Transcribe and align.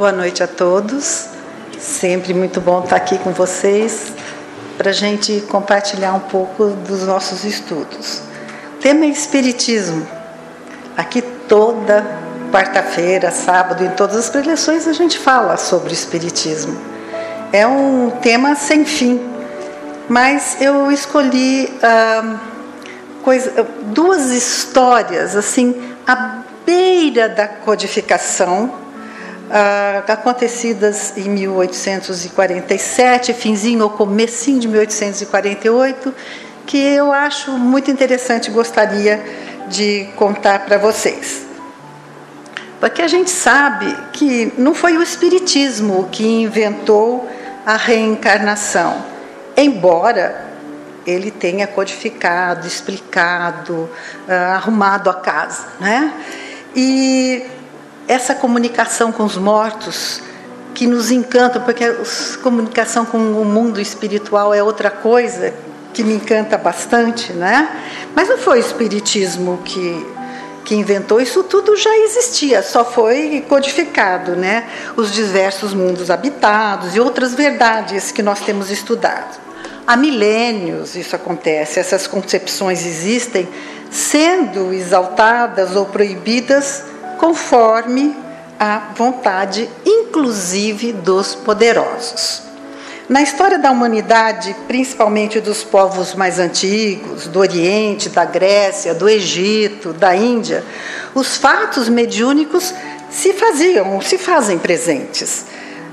Boa 0.00 0.12
noite 0.12 0.42
a 0.42 0.46
todos. 0.46 1.26
Sempre 1.78 2.32
muito 2.32 2.58
bom 2.58 2.82
estar 2.82 2.96
aqui 2.96 3.18
com 3.18 3.32
vocês 3.32 4.14
para 4.78 4.88
a 4.88 4.94
gente 4.94 5.42
compartilhar 5.42 6.14
um 6.14 6.20
pouco 6.20 6.68
dos 6.68 7.06
nossos 7.06 7.44
estudos. 7.44 8.22
O 8.76 8.80
tema 8.80 9.04
é 9.04 9.08
Espiritismo. 9.08 10.08
Aqui 10.96 11.20
toda 11.46 12.02
quarta-feira, 12.50 13.30
sábado, 13.30 13.84
em 13.84 13.90
todas 13.90 14.16
as 14.16 14.30
preleções 14.30 14.88
a 14.88 14.94
gente 14.94 15.18
fala 15.18 15.58
sobre 15.58 15.90
o 15.90 15.92
Espiritismo. 15.92 16.80
É 17.52 17.66
um 17.66 18.10
tema 18.22 18.54
sem 18.54 18.86
fim, 18.86 19.20
mas 20.08 20.62
eu 20.62 20.90
escolhi 20.90 21.68
ah, 21.82 22.38
coisa, 23.22 23.66
duas 23.82 24.30
histórias 24.30 25.36
assim 25.36 25.94
à 26.06 26.38
beira 26.64 27.28
da 27.28 27.46
codificação 27.46 28.88
acontecidas 30.06 31.16
em 31.16 31.28
1847, 31.28 33.34
finzinho 33.34 33.82
ou 33.82 33.90
comecinho 33.90 34.60
de 34.60 34.68
1848, 34.68 36.14
que 36.66 36.78
eu 36.78 37.12
acho 37.12 37.52
muito 37.52 37.90
interessante 37.90 38.48
e 38.48 38.50
gostaria 38.50 39.22
de 39.68 40.08
contar 40.16 40.60
para 40.60 40.78
vocês. 40.78 41.46
Porque 42.78 43.02
a 43.02 43.08
gente 43.08 43.30
sabe 43.30 43.94
que 44.12 44.52
não 44.56 44.72
foi 44.72 44.96
o 44.96 45.02
Espiritismo 45.02 46.08
que 46.10 46.24
inventou 46.24 47.28
a 47.66 47.76
reencarnação, 47.76 49.04
embora 49.56 50.48
ele 51.06 51.30
tenha 51.30 51.66
codificado, 51.66 52.66
explicado, 52.66 53.90
ah, 54.28 54.54
arrumado 54.54 55.10
a 55.10 55.14
casa, 55.14 55.66
né? 55.78 56.12
E 56.74 57.44
essa 58.10 58.34
comunicação 58.34 59.12
com 59.12 59.22
os 59.22 59.36
mortos 59.36 60.20
que 60.74 60.84
nos 60.84 61.12
encanta, 61.12 61.60
porque 61.60 61.84
a 61.84 61.94
comunicação 62.42 63.04
com 63.06 63.18
o 63.18 63.44
mundo 63.44 63.80
espiritual 63.80 64.52
é 64.52 64.60
outra 64.60 64.90
coisa 64.90 65.54
que 65.94 66.02
me 66.02 66.14
encanta 66.14 66.58
bastante, 66.58 67.32
né? 67.32 67.68
Mas 68.12 68.28
não 68.28 68.36
foi 68.36 68.58
o 68.58 68.60
espiritismo 68.60 69.60
que 69.64 70.20
que 70.62 70.74
inventou 70.74 71.20
isso 71.20 71.42
tudo 71.42 71.74
já 71.74 71.96
existia, 71.98 72.62
só 72.62 72.84
foi 72.84 73.44
codificado, 73.48 74.36
né? 74.36 74.68
Os 74.94 75.10
diversos 75.10 75.72
mundos 75.72 76.10
habitados 76.10 76.94
e 76.94 77.00
outras 77.00 77.34
verdades 77.34 78.12
que 78.12 78.22
nós 78.22 78.40
temos 78.40 78.70
estudado. 78.70 79.40
Há 79.86 79.96
milênios 79.96 80.94
isso 80.94 81.16
acontece, 81.16 81.80
essas 81.80 82.06
concepções 82.06 82.86
existem, 82.86 83.48
sendo 83.90 84.72
exaltadas 84.72 85.74
ou 85.74 85.86
proibidas 85.86 86.84
conforme 87.20 88.16
a 88.58 88.92
vontade, 88.96 89.68
inclusive 89.84 90.92
dos 90.92 91.34
poderosos. 91.34 92.42
Na 93.08 93.20
história 93.20 93.58
da 93.58 93.70
humanidade, 93.70 94.56
principalmente 94.66 95.38
dos 95.38 95.62
povos 95.62 96.14
mais 96.14 96.38
antigos, 96.38 97.26
do 97.26 97.40
Oriente, 97.40 98.08
da 98.08 98.24
Grécia, 98.24 98.94
do 98.94 99.08
Egito, 99.08 99.92
da 99.92 100.16
Índia, 100.16 100.64
os 101.14 101.36
fatos 101.36 101.88
mediúnicos 101.88 102.72
se 103.10 103.34
faziam, 103.34 104.00
se 104.00 104.16
fazem 104.16 104.58
presentes. 104.58 105.44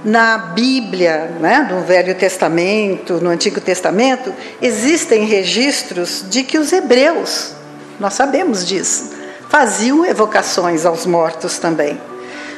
Na 0.05 0.37
Bíblia, 0.37 1.31
né, 1.41 1.67
no 1.69 1.81
Velho 1.81 2.15
Testamento, 2.15 3.15
no 3.15 3.29
Antigo 3.29 3.59
Testamento, 3.59 4.33
existem 4.61 5.25
registros 5.25 6.23
de 6.29 6.43
que 6.43 6.57
os 6.57 6.71
hebreus, 6.71 7.53
nós 7.99 8.13
sabemos 8.13 8.65
disso, 8.65 9.16
faziam 9.49 10.05
evocações 10.05 10.85
aos 10.85 11.05
mortos 11.05 11.57
também. 11.57 11.99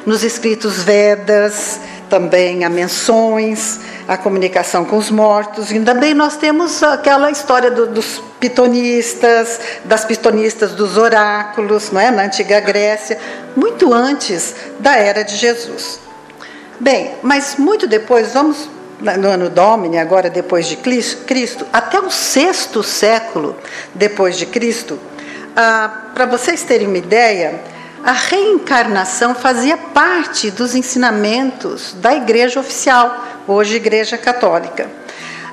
Nos 0.06 0.24
escritos 0.24 0.82
Vedas 0.84 1.80
também 2.10 2.66
há 2.66 2.70
menções, 2.70 3.80
a 4.08 4.18
comunicação 4.18 4.84
com 4.84 4.98
os 4.98 5.12
mortos. 5.12 5.72
E 5.72 5.80
também 5.80 6.14
nós 6.14 6.36
temos 6.36 6.82
aquela 6.82 7.30
história 7.30 7.70
do, 7.70 7.86
dos 7.86 8.22
pitonistas, 8.40 9.60
das 9.86 10.04
pitonistas 10.04 10.72
dos 10.72 10.98
oráculos, 10.98 11.92
não 11.92 12.02
é? 12.02 12.10
na 12.10 12.24
antiga 12.24 12.60
Grécia, 12.60 13.20
muito 13.56 13.94
antes 13.94 14.56
da 14.80 14.96
era 14.96 15.24
de 15.24 15.36
Jesus. 15.36 16.00
Bem, 16.80 17.12
mas 17.22 17.56
muito 17.58 17.86
depois, 17.86 18.34
vamos 18.34 18.70
no 19.18 19.30
ano 19.30 19.50
Domini, 19.50 19.98
agora 19.98 20.30
depois 20.30 20.68
de 20.68 20.76
Cristo, 20.76 21.66
até 21.72 22.00
o 22.00 22.10
sexto 22.10 22.84
século 22.84 23.56
depois 23.94 24.38
de 24.38 24.46
Cristo, 24.46 25.00
ah, 25.60 25.92
Para 26.14 26.26
vocês 26.26 26.64
terem 26.64 26.88
uma 26.88 26.98
ideia, 26.98 27.60
a 28.02 28.14
reencarnação 28.14 29.36
fazia 29.36 29.76
parte 29.76 30.50
dos 30.50 30.74
ensinamentos 30.74 31.94
da 32.00 32.16
Igreja 32.16 32.62
Oficial, 32.62 33.26
hoje 33.46 33.76
Igreja 33.76 34.18
Católica. 34.18 34.90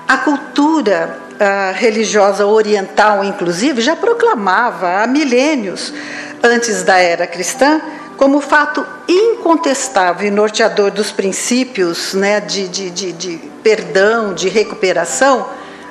A 0.07 0.19
cultura 0.19 1.19
ah, 1.41 1.73
religiosa 1.75 2.47
oriental, 2.47 3.25
inclusive, 3.25 3.81
já 3.81 3.97
proclamava 3.97 5.03
há 5.03 5.07
milênios, 5.09 5.93
antes 6.41 6.85
da 6.85 6.99
era 6.99 7.27
cristã, 7.27 7.81
como 8.17 8.41
fato 8.41 8.87
incontestável 9.09 10.29
e 10.29 10.31
norteador 10.31 10.93
dos 10.93 11.11
princípios 11.11 12.15
né, 12.15 12.41
de, 12.41 12.69
de, 12.69 12.91
de, 12.91 13.13
de 13.13 13.39
perdão, 13.61 14.33
de 14.33 14.49
recuperação, 14.49 15.49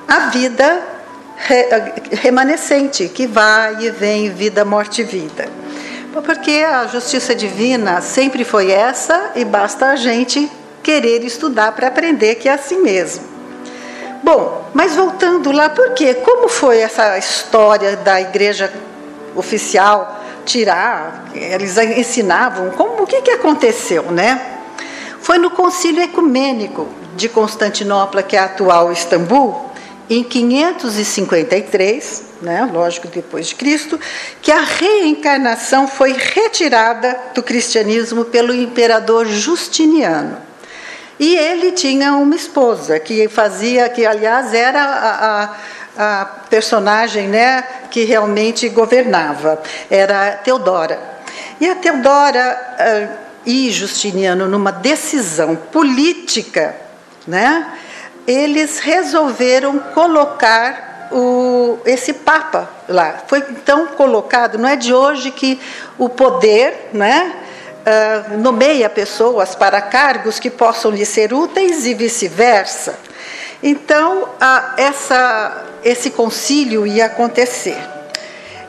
a 0.08 0.30
vida 0.30 0.95
remanescente, 2.12 3.08
que 3.10 3.28
vai 3.28 3.86
e 3.86 3.92
vem, 3.92 4.30
vida, 4.30 4.66
morte 4.66 5.02
e 5.02 5.04
vida. 5.04 5.48
Porque 6.12 6.66
a 6.68 6.88
justiça 6.88 7.36
divina 7.36 8.02
sempre 8.02 8.44
foi 8.44 8.72
essa 8.72 9.32
e 9.36 9.44
basta 9.44 9.88
a 9.88 9.96
gente 9.96 10.50
querer 10.82 11.24
estudar 11.24 11.74
para 11.74 11.88
aprender 11.88 12.36
que 12.36 12.48
é 12.48 12.54
assim 12.54 12.82
mesmo. 12.82 13.26
Bom, 14.24 14.66
mas 14.74 14.96
voltando 14.96 15.52
lá, 15.52 15.70
por 15.70 15.92
quê? 15.92 16.16
Como 16.16 16.48
foi 16.48 16.80
essa 16.80 17.18
história 17.18 17.96
da 17.98 18.20
igreja 18.20 18.74
oficial 19.36 20.24
tirar? 20.46 21.26
Eles 21.36 21.78
ensinavam, 21.78 22.72
como 22.72 23.04
o 23.04 23.08
que, 23.08 23.22
que 23.22 23.32
aconteceu, 23.32 24.04
né? 24.12 24.42
Foi 25.20 25.38
no 25.38 25.52
Concílio 25.52 26.02
Ecumênico 26.02 26.88
de 27.16 27.30
Constantinopla, 27.30 28.24
que 28.24 28.36
é 28.36 28.40
a 28.40 28.46
atual 28.46 28.92
Istambul, 28.92 29.65
em 30.10 30.24
553, 30.24 32.24
né, 32.42 32.68
lógico 32.72 33.08
depois 33.08 33.48
de 33.48 33.56
Cristo, 33.56 34.00
que 34.42 34.52
a 34.52 34.62
reencarnação 34.62 35.88
foi 35.88 36.14
retirada 36.14 37.18
do 37.34 37.42
cristianismo 37.42 38.26
pelo 38.26 38.54
imperador 38.54 39.26
Justiniano. 39.26 40.38
E 41.20 41.36
ele 41.36 41.72
tinha 41.72 42.14
uma 42.14 42.36
esposa 42.36 43.00
que 43.00 43.28
fazia, 43.28 43.90
que 43.90 44.06
aliás 44.06 44.54
era 44.54 44.84
a, 44.84 45.56
a, 45.98 46.22
a 46.22 46.26
personagem 46.26 47.28
né, 47.28 47.64
que 47.90 48.04
realmente 48.04 48.70
governava, 48.70 49.60
era 49.90 50.34
Teodora. 50.44 51.00
E 51.60 51.68
a 51.70 51.76
Teodora 51.76 52.76
uh, 52.80 53.10
e 53.46 53.72
Justiniano, 53.72 54.48
numa 54.48 54.72
decisão 54.72 55.56
política, 55.56 56.76
né, 57.26 57.66
eles 58.28 58.80
resolveram 58.80 59.80
colocar 59.94 61.08
o, 61.12 61.80
esse 61.86 62.14
Papa 62.14 62.70
lá. 62.88 63.24
Foi 63.28 63.40
então 63.50 63.88
colocado, 63.88 64.58
não 64.58 64.68
é 64.68 64.76
de 64.76 64.94
hoje 64.94 65.32
que 65.32 65.60
o 65.98 66.10
poder 66.10 66.90
né, 66.94 67.36
uh, 67.86 68.38
nomeia 68.38 68.90
pessoas 68.90 69.56
para 69.56 69.82
cargos 69.82 70.40
que 70.40 70.50
possam 70.50 70.92
lhe 70.92 71.06
ser 71.06 71.34
úteis 71.34 71.86
e 71.86 71.94
vice-versa. 71.94 72.98
Então, 73.64 74.30
essa, 74.78 75.64
esse 75.84 76.12
concílio 76.12 76.86
ia 76.86 77.06
acontecer. 77.06 77.78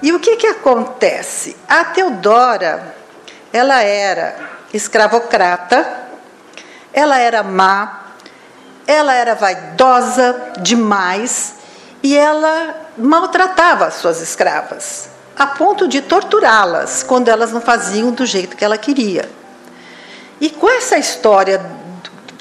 E 0.00 0.12
o 0.12 0.20
que, 0.20 0.36
que 0.36 0.46
acontece? 0.46 1.56
A 1.68 1.84
Teodora, 1.84 2.94
ela 3.52 3.82
era 3.82 4.36
escravocrata, 4.72 6.06
ela 6.92 7.18
era 7.18 7.42
má, 7.42 8.05
ela 8.86 9.14
era 9.14 9.34
vaidosa 9.34 10.52
demais 10.60 11.54
e 12.02 12.16
ela 12.16 12.74
maltratava 12.96 13.86
as 13.86 13.94
suas 13.94 14.20
escravas, 14.20 15.08
a 15.36 15.46
ponto 15.46 15.88
de 15.88 16.00
torturá-las 16.00 17.02
quando 17.02 17.28
elas 17.28 17.52
não 17.52 17.60
faziam 17.60 18.12
do 18.12 18.24
jeito 18.24 18.56
que 18.56 18.64
ela 18.64 18.78
queria. 18.78 19.28
E 20.40 20.50
com 20.50 20.68
essa 20.68 20.96
história 20.96 21.60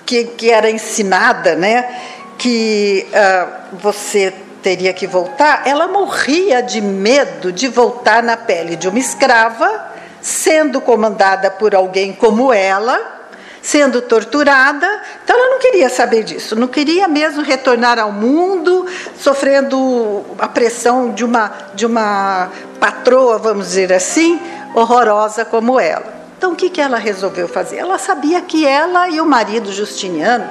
que, 0.06 0.26
que 0.26 0.52
era 0.52 0.70
ensinada, 0.70 1.56
né, 1.56 2.02
que 2.38 3.08
uh, 3.10 3.78
você 3.78 4.34
teria 4.62 4.94
que 4.94 5.08
voltar, 5.08 5.64
ela 5.66 5.88
morria 5.88 6.62
de 6.62 6.82
medo 6.82 7.52
de 7.52 7.68
voltar 7.68 8.22
na 8.22 8.36
pele 8.36 8.76
de 8.76 8.88
uma 8.88 9.00
escrava, 9.00 9.94
sendo 10.22 10.82
comandada 10.82 11.52
por 11.52 11.76
alguém 11.76 12.12
como 12.14 12.52
ela 12.52 13.25
sendo 13.66 14.00
torturada. 14.00 14.88
Então 15.24 15.36
ela 15.36 15.50
não 15.50 15.60
queria 15.60 15.90
saber 15.90 16.24
disso, 16.24 16.56
não 16.56 16.68
queria 16.68 17.08
mesmo 17.08 17.42
retornar 17.42 17.98
ao 17.98 18.12
mundo, 18.12 18.86
sofrendo 19.20 20.24
a 20.38 20.48
pressão 20.48 21.12
de 21.12 21.26
uma, 21.26 21.52
de 21.74 21.84
uma 21.84 22.52
patroa, 22.80 23.40
vamos 23.40 23.70
dizer 23.70 23.92
assim, 23.92 24.40
horrorosa 24.76 25.44
como 25.44 25.80
ela. 25.80 26.14
Então 26.38 26.52
o 26.52 26.56
que, 26.56 26.70
que 26.70 26.80
ela 26.80 27.00
resolveu 27.00 27.48
fazer? 27.48 27.78
Ela 27.78 27.98
sabia 27.98 28.40
que 28.40 28.68
ela 28.68 29.10
e 29.10 29.20
o 29.20 29.26
marido 29.26 29.74
Justiniano 29.74 30.48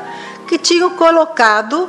que 0.48 0.58
tinham 0.58 0.90
colocado 0.90 1.88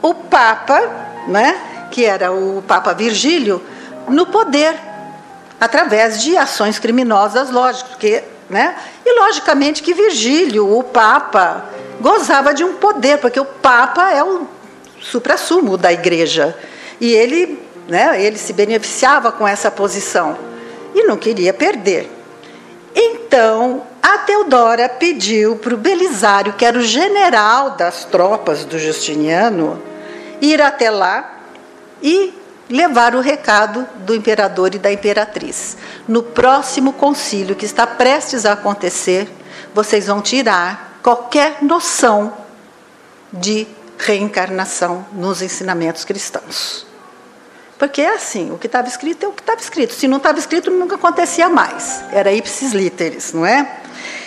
o 0.00 0.14
Papa, 0.14 0.80
né, 1.28 1.60
que 1.90 2.06
era 2.06 2.32
o 2.32 2.64
Papa 2.66 2.94
Virgílio, 2.94 3.62
no 4.08 4.24
poder 4.26 4.74
através 5.60 6.20
de 6.22 6.34
ações 6.36 6.78
criminosas, 6.78 7.50
lógico, 7.50 7.90
porque, 7.90 8.24
né? 8.52 8.76
E 9.04 9.18
logicamente 9.18 9.82
que 9.82 9.94
Virgílio, 9.94 10.78
o 10.78 10.84
Papa, 10.84 11.64
gozava 12.00 12.52
de 12.52 12.62
um 12.62 12.74
poder, 12.74 13.18
porque 13.18 13.40
o 13.40 13.44
Papa 13.44 14.12
é 14.12 14.22
o 14.22 14.46
suprassumo 15.00 15.76
da 15.76 15.92
Igreja 15.92 16.56
e 17.00 17.12
ele, 17.12 17.58
né? 17.88 18.22
Ele 18.22 18.36
se 18.36 18.52
beneficiava 18.52 19.32
com 19.32 19.48
essa 19.48 19.70
posição 19.70 20.36
e 20.94 21.02
não 21.04 21.16
queria 21.16 21.54
perder. 21.54 22.10
Então, 22.94 23.82
a 24.02 24.18
Teodora 24.18 24.88
pediu 24.88 25.56
para 25.56 25.74
o 25.74 25.78
Belisário, 25.78 26.52
que 26.52 26.64
era 26.64 26.78
o 26.78 26.82
general 26.82 27.70
das 27.70 28.04
tropas 28.04 28.66
do 28.66 28.78
Justiniano, 28.78 29.82
ir 30.40 30.60
até 30.60 30.90
lá 30.90 31.38
e 32.02 32.34
levar 32.72 33.14
o 33.14 33.20
recado 33.20 33.86
do 33.98 34.14
imperador 34.14 34.74
e 34.74 34.78
da 34.78 34.90
imperatriz. 34.90 35.76
No 36.08 36.22
próximo 36.22 36.94
concílio 36.94 37.54
que 37.54 37.66
está 37.66 37.86
prestes 37.86 38.46
a 38.46 38.52
acontecer, 38.52 39.28
vocês 39.74 40.06
vão 40.06 40.22
tirar 40.22 40.98
qualquer 41.02 41.62
noção 41.62 42.32
de 43.30 43.66
reencarnação 43.98 45.04
nos 45.12 45.42
ensinamentos 45.42 46.02
cristãos. 46.04 46.86
Porque 47.78 48.00
é 48.00 48.14
assim, 48.14 48.50
o 48.52 48.58
que 48.58 48.66
estava 48.66 48.88
escrito 48.88 49.26
é 49.26 49.28
o 49.28 49.32
que 49.32 49.42
estava 49.42 49.60
escrito. 49.60 49.92
Se 49.92 50.08
não 50.08 50.16
estava 50.16 50.38
escrito, 50.38 50.70
nunca 50.70 50.94
acontecia 50.94 51.50
mais. 51.50 52.02
Era 52.10 52.32
ipsis 52.32 52.72
literis, 52.72 53.34
não 53.34 53.44
é? 53.44 53.80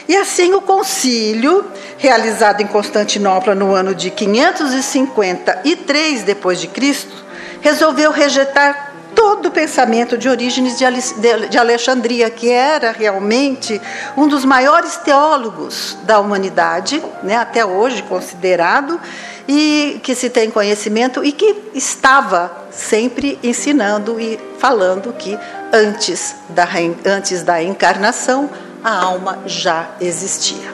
E 0.07 0.15
assim 0.15 0.53
o 0.53 0.61
concílio, 0.61 1.65
realizado 1.97 2.61
em 2.61 2.67
Constantinopla 2.67 3.55
no 3.55 3.73
ano 3.73 3.95
de 3.95 4.11
553 4.11 6.21
depois 6.21 6.61
de 6.61 6.67
Cristo, 6.67 7.24
resolveu 7.65 8.11
rejeitar 8.11 8.93
todo 9.15 9.47
o 9.47 9.51
pensamento 9.51 10.19
de 10.19 10.29
Orígenes 10.29 10.77
de 10.77 11.57
Alexandria, 11.57 12.29
que 12.29 12.51
era 12.51 12.91
realmente 12.91 13.81
um 14.15 14.27
dos 14.27 14.45
maiores 14.45 14.97
teólogos 14.97 15.97
da 16.03 16.19
humanidade, 16.19 17.01
né, 17.23 17.35
até 17.35 17.65
hoje 17.65 18.03
considerado, 18.03 19.01
e 19.47 19.99
que 20.03 20.13
se 20.13 20.29
tem 20.29 20.51
conhecimento 20.51 21.23
e 21.23 21.31
que 21.31 21.71
estava 21.73 22.51
sempre 22.69 23.39
ensinando 23.41 24.19
e 24.19 24.39
falando 24.59 25.11
que 25.13 25.35
antes 25.73 26.35
da, 26.49 26.67
antes 27.03 27.41
da 27.41 27.63
encarnação 27.63 28.47
a 28.83 28.95
alma 28.95 29.39
já 29.47 29.89
existia. 29.99 30.71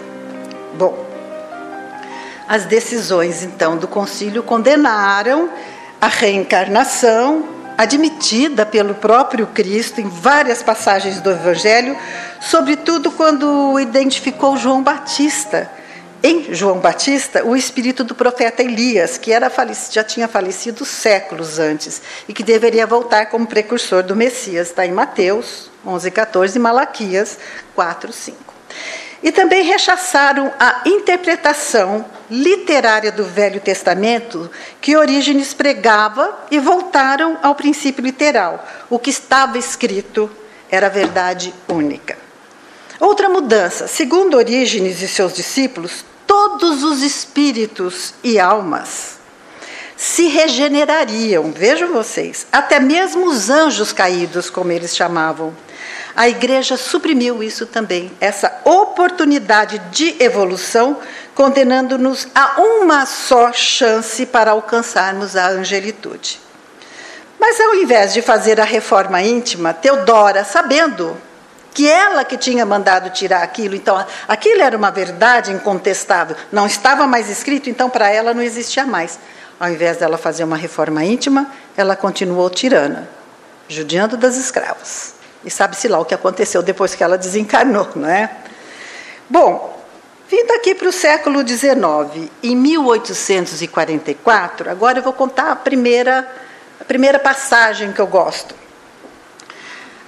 Bom, 0.74 1.06
as 2.50 2.66
decisões 2.66 3.44
então 3.44 3.78
do 3.78 3.88
concílio 3.88 4.44
condenaram 4.44 5.50
a 6.02 6.08
reencarnação, 6.08 7.48
admitida 7.78 8.66
pelo 8.66 8.96
próprio 8.96 9.46
Cristo 9.46 10.02
em 10.02 10.10
várias 10.10 10.64
passagens 10.64 11.22
do 11.22 11.30
Evangelho, 11.30 11.96
sobretudo 12.42 13.12
quando 13.12 13.80
identificou 13.80 14.58
João 14.58 14.82
Batista. 14.82 15.70
Em 16.24 16.54
João 16.54 16.80
Batista, 16.80 17.46
o 17.46 17.56
espírito 17.56 18.04
do 18.04 18.16
profeta 18.16 18.64
Elias, 18.64 19.18
que 19.18 19.32
era 19.32 19.52
já 19.92 20.04
tinha 20.04 20.28
falecido 20.28 20.86
séculos 20.86 21.60
antes 21.60 22.02
e 22.28 22.34
que 22.34 22.44
deveria 22.44 22.86
voltar 22.86 23.28
como 23.28 23.48
precursor 23.48 24.04
do 24.04 24.16
Messias, 24.16 24.70
está 24.70 24.86
em 24.86 24.92
Mateus 24.92 25.72
11, 25.86 26.12
14 26.12 26.58
e 26.58 26.62
Malaquias 26.62 27.40
4, 27.76 28.12
5. 28.12 28.54
E 29.24 29.32
também 29.32 29.64
rechaçaram 29.64 30.52
a 30.60 30.82
interpretação 30.86 32.06
literária 32.30 33.12
do 33.12 33.24
Velho 33.24 33.60
Testamento 33.60 34.50
que 34.80 34.98
Orígenes 34.98 35.54
pregava 35.54 36.40
e 36.50 36.60
voltaram 36.60 37.38
ao 37.44 37.54
princípio 37.54 38.04
literal. 38.04 38.66
O 38.90 38.98
que 38.98 39.10
estava 39.10 39.58
escrito 39.58 40.30
era 40.70 40.90
verdade 40.90 41.54
única. 41.68 42.18
Outra 43.00 43.30
mudança, 43.30 43.88
segundo 43.88 44.38
Orígenes 44.38 45.02
e 45.02 45.08
seus 45.08 45.34
discípulos, 45.34 46.06
todos 46.26 46.84
os 46.84 47.02
espíritos 47.02 48.14
e 48.24 48.40
almas 48.40 49.20
se 50.02 50.28
regenerariam, 50.28 51.52
vejam 51.52 51.94
vocês, 51.94 52.48
até 52.52 52.80
mesmo 52.80 53.28
os 53.28 53.52
anjos 53.52 53.94
caídos, 53.94 54.50
como 54.50 54.72
eles 54.72 54.96
chamavam. 54.96 55.56
A 56.16 56.28
igreja 56.28 56.76
suprimiu 56.76 57.42
isso 57.42 57.66
também, 57.66 58.12
essa 58.20 58.62
oportunidade 58.66 59.80
de 59.92 60.22
evolução, 60.22 60.98
condenando-nos 61.34 62.28
a 62.36 62.62
uma 62.62 63.06
só 63.06 63.54
chance 63.54 64.26
para 64.26 64.52
alcançarmos 64.52 65.36
a 65.36 65.48
angelitude. 65.48 66.40
Mas 67.40 67.60
ao 67.60 67.76
invés 67.76 68.14
de 68.14 68.22
fazer 68.22 68.60
a 68.60 68.66
reforma 68.66 69.22
íntima, 69.22 69.74
Teodora, 69.74 70.44
sabendo 70.44 71.18
que 71.74 71.90
ela 71.90 72.26
que 72.26 72.38
tinha 72.38 72.66
mandado 72.66 73.10
tirar 73.10 73.42
aquilo, 73.42 73.76
então 73.76 74.06
aquilo 74.28 74.62
era 74.62 74.78
uma 74.78 74.92
verdade 74.92 75.52
incontestável, 75.52 76.36
não 76.52 76.68
estava 76.68 77.08
mais 77.08 77.30
escrito, 77.30 77.70
então 77.70 77.90
para 77.90 78.10
ela 78.10 78.34
não 78.34 78.44
existia 78.44 78.86
mais. 78.86 79.18
Ao 79.60 79.70
invés 79.70 79.98
dela 79.98 80.18
fazer 80.18 80.44
uma 80.44 80.58
reforma 80.58 81.04
íntima, 81.06 81.48
ela 81.78 81.96
continuou 81.96 82.50
tirana, 82.50 83.08
judiando 83.70 84.18
das 84.18 84.36
escravas. 84.36 85.21
E 85.44 85.50
sabe-se 85.50 85.88
lá 85.88 86.00
o 86.00 86.06
que 86.06 86.14
aconteceu 86.14 86.62
depois 86.62 86.94
que 86.94 87.04
ela 87.04 87.18
desencarnou, 87.18 87.90
não 87.96 88.10
é? 88.10 88.30
Bom, 89.30 89.82
vindo 90.30 90.52
aqui 90.52 90.76
para 90.76 90.90
o 90.90 90.92
século 90.92 91.48
XIX, 91.48 92.30
em 92.44 92.56
1844, 92.56 94.70
agora 94.70 95.00
eu 95.00 95.04
vou 95.04 95.14
contar 95.14 95.52
a 95.52 95.56
primeira, 95.56 96.30
a 96.80 96.84
primeira 96.84 97.18
passagem 97.18 97.92
que 97.92 98.00
eu 98.00 98.08
gosto. 98.08 98.62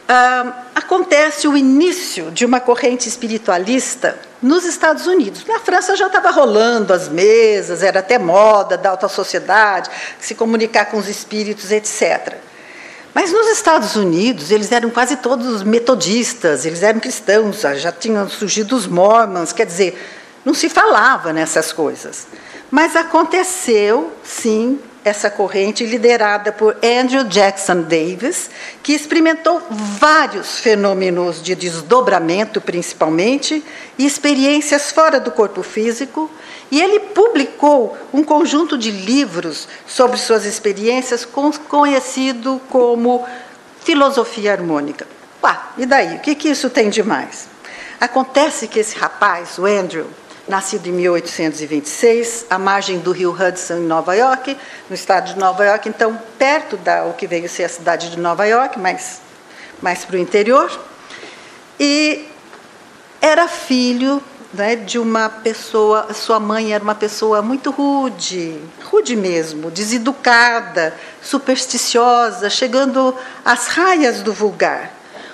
Ah, 0.07 0.65
acontece 0.75 1.47
o 1.47 1.55
início 1.55 2.29
de 2.29 2.45
uma 2.45 2.59
corrente 2.59 3.07
espiritualista 3.07 4.19
nos 4.41 4.65
Estados 4.65 5.07
Unidos. 5.07 5.45
Na 5.45 5.59
França 5.59 5.95
já 5.95 6.07
estava 6.07 6.29
rolando 6.29 6.93
as 6.93 7.07
mesas, 7.07 7.81
era 7.81 8.01
até 8.01 8.19
moda 8.19 8.77
da 8.77 8.89
alta 8.89 9.07
sociedade, 9.07 9.89
se 10.19 10.35
comunicar 10.35 10.85
com 10.85 10.97
os 10.97 11.07
espíritos, 11.07 11.71
etc. 11.71 12.35
Mas 13.13 13.31
nos 13.31 13.47
Estados 13.47 13.95
Unidos, 13.95 14.49
eles 14.49 14.71
eram 14.71 14.89
quase 14.89 15.17
todos 15.17 15.61
metodistas, 15.61 16.65
eles 16.65 16.81
eram 16.81 16.99
cristãos, 16.99 17.61
já 17.61 17.91
tinham 17.91 18.27
surgido 18.27 18.75
os 18.75 18.87
mormons, 18.87 19.53
quer 19.53 19.65
dizer, 19.65 19.97
não 20.43 20.53
se 20.53 20.67
falava 20.67 21.31
nessas 21.31 21.71
coisas. 21.71 22.25
Mas 22.71 22.95
aconteceu, 22.95 24.11
sim, 24.23 24.79
essa 25.05 25.29
corrente 25.29 25.85
liderada 25.85 26.51
por 26.51 26.75
Andrew 26.83 27.25
Jackson 27.25 27.81
Davis, 27.81 28.49
que 28.81 28.93
experimentou 28.93 29.61
vários 29.69 30.59
fenômenos 30.59 31.41
de 31.41 31.53
desdobramento, 31.53 32.61
principalmente, 32.61 33.63
e 33.97 34.05
experiências 34.05 34.91
fora 34.91 35.19
do 35.19 35.29
corpo 35.29 35.61
físico, 35.61 36.31
e 36.73 36.81
ele 36.81 36.99
publicou 36.99 37.95
um 38.11 38.23
conjunto 38.23 38.75
de 38.75 38.89
livros 38.89 39.67
sobre 39.85 40.17
suas 40.17 40.43
experiências, 40.43 41.23
conhecido 41.69 42.59
como 42.67 43.23
filosofia 43.81 44.53
harmônica. 44.53 45.05
E 45.77 45.85
daí? 45.85 46.15
O 46.15 46.19
que, 46.19 46.33
que 46.33 46.49
isso 46.49 46.71
tem 46.71 46.89
de 46.89 47.03
mais? 47.03 47.47
Acontece 48.01 48.67
que 48.67 48.79
esse 48.79 48.97
rapaz, 48.97 49.59
o 49.59 49.67
Andrew, 49.67 50.07
nascido 50.47 50.87
em 50.87 50.93
1826, 50.93 52.47
à 52.49 52.57
margem 52.57 52.97
do 52.97 53.11
rio 53.11 53.31
Hudson, 53.31 53.75
em 53.75 53.85
Nova 53.85 54.15
York, 54.15 54.57
no 54.89 54.95
estado 54.95 55.31
de 55.31 55.39
Nova 55.39 55.63
York, 55.63 55.87
então 55.87 56.19
perto 56.39 56.75
da 56.77 57.05
o 57.05 57.13
que 57.13 57.27
veio 57.27 57.47
ser 57.47 57.65
a 57.65 57.69
cidade 57.69 58.09
de 58.09 58.17
Nova 58.17 58.47
York, 58.47 58.79
mas 58.79 59.21
mais 59.79 60.03
para 60.03 60.15
o 60.15 60.19
interior. 60.19 60.71
E 61.79 62.27
era 63.21 63.47
filho 63.47 64.23
né, 64.53 64.75
de 64.75 64.99
uma 64.99 65.27
pessoa, 65.29 66.13
sua 66.13 66.39
mãe 66.39 66.73
era 66.73 66.83
uma 66.83 66.95
pessoa 66.95 67.41
muito 67.41 67.71
rude, 67.71 68.59
rude 68.85 69.15
mesmo, 69.15 69.71
deseducada, 69.71 70.93
supersticiosa, 71.21 72.49
chegando 72.49 73.15
às 73.43 73.67
raias 73.67 74.21
do 74.21 74.31
vulgar. 74.31 74.91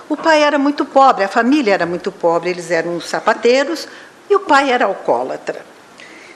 O 0.07 0.17
pai 0.17 0.41
era 0.41 0.57
muito 0.57 0.85
pobre, 0.85 1.23
a 1.23 1.27
família 1.27 1.73
era 1.73 1.85
muito 1.85 2.11
pobre, 2.11 2.49
eles 2.49 2.71
eram 2.71 2.99
sapateiros, 2.99 3.87
e 4.29 4.35
o 4.35 4.39
pai 4.39 4.71
era 4.71 4.85
alcoólatra. 4.85 5.68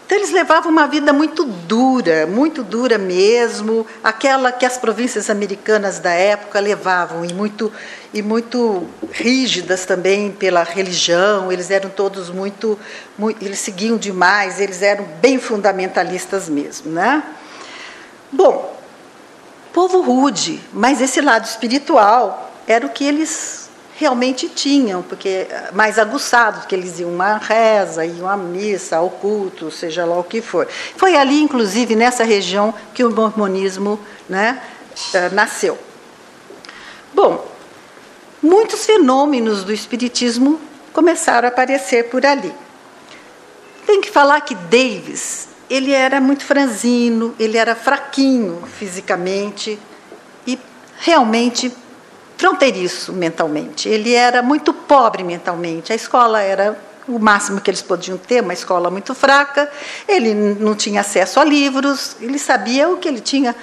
Então 0.05 0.17
eles 0.17 0.31
levavam 0.31 0.71
uma 0.71 0.85
vida 0.85 1.13
muito 1.13 1.45
dura, 1.45 2.27
muito 2.27 2.61
dura 2.61 2.97
mesmo, 2.97 3.87
aquela 4.03 4.51
que 4.51 4.65
as 4.65 4.77
províncias 4.77 5.29
americanas 5.29 5.97
da 5.99 6.11
época 6.11 6.59
levavam, 6.59 7.23
e 7.23 7.33
muito, 7.33 7.71
e 8.13 8.21
muito 8.21 8.85
rígidas 9.11 9.85
também 9.85 10.31
pela 10.31 10.63
religião, 10.63 11.51
eles 11.51 11.71
eram 11.71 11.89
todos 11.89 12.29
muito, 12.29 12.77
muito, 13.17 13.43
eles 13.43 13.59
seguiam 13.59 13.97
demais, 13.97 14.59
eles 14.59 14.81
eram 14.81 15.05
bem 15.21 15.39
fundamentalistas 15.39 16.49
mesmo. 16.49 16.91
Né? 16.91 17.23
Bom, 18.29 18.77
povo 19.71 20.01
rude, 20.01 20.59
mas 20.73 20.99
esse 21.01 21.21
lado 21.21 21.45
espiritual 21.45 22.51
era 22.67 22.85
o 22.85 22.89
que 22.89 23.05
eles 23.05 23.62
realmente 23.95 24.49
tinham, 24.49 25.01
porque 25.01 25.47
mais 25.71 25.99
aguçados, 25.99 26.61
porque 26.61 26.75
eles 26.75 26.99
iam 26.99 27.21
à 27.21 27.37
reza, 27.37 28.05
iam 28.05 28.27
à 28.27 28.35
missa, 28.35 28.97
ao 28.97 29.09
culto, 29.09 29.69
seja 29.69 30.05
lá 30.05 30.17
o 30.19 30.23
que 30.23 30.41
for. 30.41 30.67
Foi 30.97 31.15
ali, 31.15 31.41
inclusive, 31.41 31.95
nessa 31.95 32.23
região 32.23 32.73
que 32.93 33.03
o 33.03 33.11
mormonismo 33.11 33.99
né, 34.27 34.61
eh, 35.13 35.29
nasceu. 35.29 35.77
Bom, 37.13 37.47
muitos 38.41 38.85
fenômenos 38.85 39.63
do 39.63 39.71
espiritismo 39.71 40.59
começaram 40.91 41.47
a 41.47 41.51
aparecer 41.51 42.09
por 42.09 42.25
ali. 42.25 42.53
Tem 43.85 44.01
que 44.01 44.09
falar 44.09 44.41
que 44.41 44.55
Davis, 44.55 45.47
ele 45.69 45.91
era 45.91 46.19
muito 46.19 46.43
franzino, 46.43 47.35
ele 47.39 47.57
era 47.57 47.75
fraquinho 47.75 48.63
fisicamente 48.79 49.77
e 50.47 50.57
realmente 50.99 51.71
fronteiriço 52.43 53.13
mentalmente. 53.13 53.87
Ele 53.87 54.13
era 54.13 54.41
muito 54.41 54.73
pobre 54.73 55.23
mentalmente. 55.23 55.93
A 55.93 55.95
escola 55.95 56.41
era 56.41 56.77
o 57.07 57.17
máximo 57.17 57.61
que 57.61 57.71
eles 57.71 57.81
podiam 57.81 58.17
ter, 58.17 58.43
uma 58.43 58.51
escola 58.51 58.91
muito 58.91 59.15
fraca. 59.15 59.71
Ele 60.05 60.33
não 60.33 60.75
tinha 60.75 60.99
acesso 60.99 61.39
a 61.39 61.45
livros, 61.45 62.17
ele 62.19 62.37
sabia 62.37 62.89
o 62.89 62.97
que 62.97 63.07
ele 63.07 63.21
tinha 63.21 63.55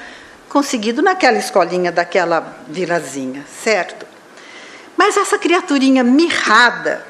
conseguido 0.49 1.03
naquela 1.03 1.37
escolinha 1.37 1.93
daquela 1.93 2.57
vilazinha, 2.69 3.45
certo? 3.63 4.07
Mas 4.97 5.15
essa 5.19 5.37
criaturinha 5.37 6.03
mirrada 6.03 7.07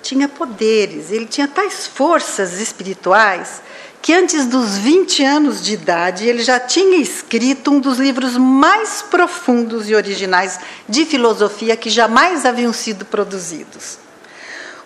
tinha 0.00 0.26
poderes, 0.26 1.12
ele 1.12 1.26
tinha 1.26 1.46
tais 1.46 1.86
forças 1.86 2.58
espirituais 2.60 3.60
que 4.00 4.12
antes 4.12 4.46
dos 4.46 4.78
20 4.78 5.24
anos 5.24 5.62
de 5.62 5.74
idade 5.74 6.26
ele 6.26 6.42
já 6.42 6.58
tinha 6.58 6.98
escrito 6.98 7.70
um 7.70 7.80
dos 7.80 7.98
livros 7.98 8.36
mais 8.36 9.02
profundos 9.02 9.88
e 9.88 9.94
originais 9.94 10.58
de 10.88 11.04
filosofia 11.04 11.76
que 11.76 11.90
jamais 11.90 12.46
haviam 12.46 12.72
sido 12.72 13.04
produzidos. 13.04 13.98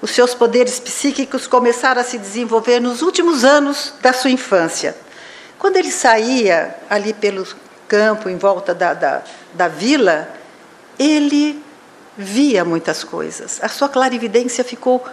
Os 0.01 0.11
seus 0.11 0.35
poderes 0.35 0.81
psíquicos 0.81 1.47
começaram 1.47 2.01
a 2.01 2.05
se 2.05 2.19
desenvolver 2.19 2.81
nos 2.81 3.03
últimos 3.03 3.45
anos 3.45 3.95
da 4.03 4.13
sua 4.13 4.31
infância. 4.31 4.97
Quando 5.59 5.77
ele 5.77 5.93
saía 5.93 6.77
ali 6.91 7.13
pelo 7.13 7.47
campo, 7.87 8.29
em 8.29 8.37
volta 8.37 8.75
da, 8.75 8.95
da, 8.95 9.23
da 9.55 9.69
vila, 9.69 10.29
ele 10.99 11.63
via 12.17 12.65
muitas 12.65 13.05
coisas. 13.05 13.61
A 13.63 13.69
sua 13.69 13.89
clarividência 13.89 14.65
ficou 14.65 15.05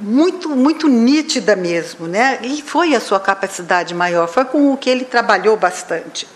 muito, 0.00 0.48
muito 0.48 0.88
nítida 0.88 1.54
mesmo, 1.54 2.06
né? 2.06 2.38
E 2.42 2.62
foi 2.62 2.94
a 2.94 3.00
sua 3.00 3.20
capacidade 3.20 3.94
maior, 3.94 4.26
foi 4.26 4.44
com 4.44 4.72
o 4.72 4.76
que 4.76 4.88
ele 4.88 5.04
trabalhou 5.04 5.56
bastante. 5.56 6.26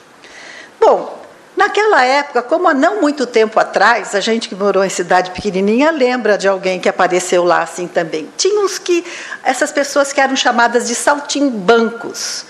Bom, 0.79 1.23
naquela 1.57 2.05
época, 2.05 2.43
como 2.43 2.69
há 2.69 2.75
não 2.75 3.01
muito 3.01 3.27
tempo 3.27 3.59
atrás, 3.59 4.15
a 4.15 4.21
gente 4.21 4.49
que 4.49 4.55
morou 4.55 4.85
em 4.85 4.91
cidade 4.91 5.31
pequenininha 5.31 5.91
lembra 5.91 6.37
de 6.37 6.47
alguém 6.47 6.79
que 6.79 6.89
apareceu 6.89 7.43
lá 7.43 7.63
assim 7.63 7.87
também. 7.87 8.29
Tinha 8.37 8.61
uns 8.61 8.79
que, 8.79 9.05
essas 9.43 9.73
pessoas 9.73 10.13
que 10.13 10.21
eram 10.21 10.37
chamadas 10.37 10.87
de 10.87 10.95
saltimbancos. 10.95 12.45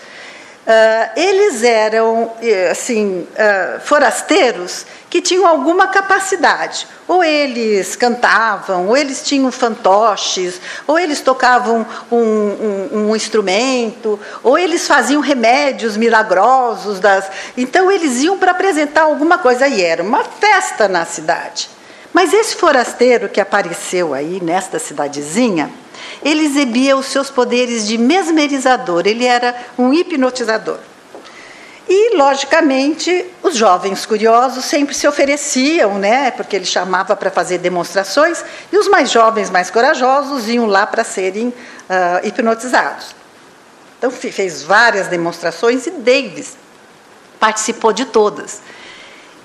Uh, 0.66 1.20
eles 1.20 1.62
eram 1.62 2.32
eh, 2.40 2.70
assim 2.70 3.28
uh, 3.32 3.80
forasteiros 3.80 4.86
que 5.10 5.20
tinham 5.20 5.46
alguma 5.46 5.88
capacidade. 5.88 6.86
Ou 7.06 7.22
eles 7.22 7.94
cantavam, 7.94 8.88
ou 8.88 8.96
eles 8.96 9.22
tinham 9.22 9.52
fantoches, 9.52 10.58
ou 10.86 10.98
eles 10.98 11.20
tocavam 11.20 11.86
um, 12.10 12.16
um, 12.16 12.88
um 12.92 13.16
instrumento, 13.16 14.18
ou 14.42 14.58
eles 14.58 14.86
faziam 14.86 15.20
remédios 15.20 15.98
milagrosos. 15.98 16.98
Das... 16.98 17.26
Então 17.58 17.90
eles 17.90 18.22
iam 18.22 18.38
para 18.38 18.52
apresentar 18.52 19.02
alguma 19.02 19.36
coisa 19.36 19.68
e 19.68 19.82
era 19.82 20.02
uma 20.02 20.24
festa 20.24 20.88
na 20.88 21.04
cidade. 21.04 21.68
Mas 22.10 22.32
esse 22.32 22.56
forasteiro 22.56 23.28
que 23.28 23.40
apareceu 23.40 24.14
aí 24.14 24.40
nesta 24.42 24.78
cidadezinha, 24.78 25.70
ele 26.22 26.44
exibia 26.44 26.96
os 26.96 27.06
seus 27.06 27.30
poderes 27.30 27.86
de 27.86 27.96
mesmerizador, 27.96 29.06
ele 29.06 29.24
era 29.24 29.54
um 29.78 29.92
hipnotizador. 29.92 30.78
E, 31.88 32.16
logicamente, 32.16 33.26
os 33.42 33.56
jovens 33.56 34.06
curiosos 34.06 34.64
sempre 34.64 34.94
se 34.94 35.06
ofereciam, 35.06 35.98
né, 35.98 36.30
porque 36.30 36.56
ele 36.56 36.64
chamava 36.64 37.14
para 37.14 37.30
fazer 37.30 37.58
demonstrações, 37.58 38.42
e 38.72 38.78
os 38.78 38.88
mais 38.88 39.10
jovens, 39.10 39.50
mais 39.50 39.70
corajosos, 39.70 40.48
iam 40.48 40.66
lá 40.66 40.86
para 40.86 41.04
serem 41.04 41.48
uh, 41.48 42.26
hipnotizados. 42.26 43.14
Então, 43.98 44.10
fez 44.10 44.62
várias 44.62 45.08
demonstrações 45.08 45.86
e 45.86 45.90
Davis 45.90 46.56
participou 47.38 47.92
de 47.92 48.06
todas. 48.06 48.62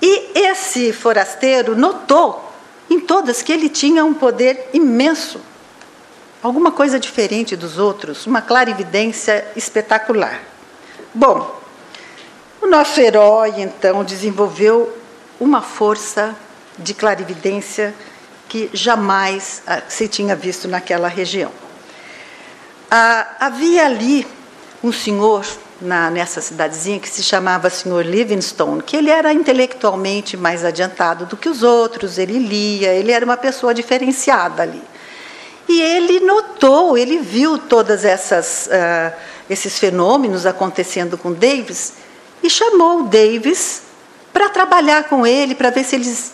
E 0.00 0.30
esse 0.34 0.92
forasteiro 0.92 1.76
notou 1.76 2.50
em 2.88 2.98
todas 2.98 3.42
que 3.42 3.52
ele 3.52 3.68
tinha 3.68 4.04
um 4.04 4.14
poder 4.14 4.70
imenso 4.72 5.40
alguma 6.42 6.70
coisa 6.70 6.98
diferente 6.98 7.56
dos 7.56 7.78
outros, 7.78 8.26
uma 8.26 8.40
clarividência 8.40 9.46
espetacular. 9.54 10.40
Bom, 11.14 11.60
o 12.62 12.66
nosso 12.66 13.00
herói 13.00 13.54
então 13.58 14.04
desenvolveu 14.04 14.96
uma 15.38 15.62
força 15.62 16.34
de 16.78 16.94
clarividência 16.94 17.94
que 18.48 18.70
jamais 18.72 19.62
ah, 19.66 19.82
se 19.88 20.08
tinha 20.08 20.34
visto 20.34 20.66
naquela 20.66 21.08
região. 21.08 21.50
Ah, 22.90 23.36
havia 23.38 23.86
ali 23.86 24.26
um 24.82 24.92
senhor 24.92 25.46
na, 25.80 26.10
nessa 26.10 26.40
cidadezinha 26.40 26.98
que 26.98 27.08
se 27.08 27.22
chamava 27.22 27.70
Senhor 27.70 28.04
Livingstone, 28.04 28.82
que 28.82 28.96
ele 28.96 29.10
era 29.10 29.32
intelectualmente 29.32 30.36
mais 30.36 30.64
adiantado 30.64 31.26
do 31.26 31.36
que 31.36 31.48
os 31.48 31.62
outros, 31.62 32.18
ele 32.18 32.38
lia, 32.38 32.92
ele 32.92 33.12
era 33.12 33.24
uma 33.24 33.36
pessoa 33.36 33.72
diferenciada 33.72 34.62
ali. 34.62 34.82
E 35.72 35.80
ele 35.80 36.18
notou, 36.18 36.98
ele 36.98 37.18
viu 37.18 37.56
todas 37.56 38.04
essas 38.04 38.66
uh, 38.66 39.16
esses 39.48 39.78
fenômenos 39.78 40.44
acontecendo 40.44 41.16
com 41.16 41.32
Davis 41.32 41.92
e 42.42 42.50
chamou 42.50 43.02
o 43.02 43.02
Davis 43.04 43.82
para 44.32 44.48
trabalhar 44.48 45.04
com 45.04 45.24
ele, 45.24 45.54
para 45.54 45.70
ver 45.70 45.84
se 45.84 45.94
eles 45.94 46.32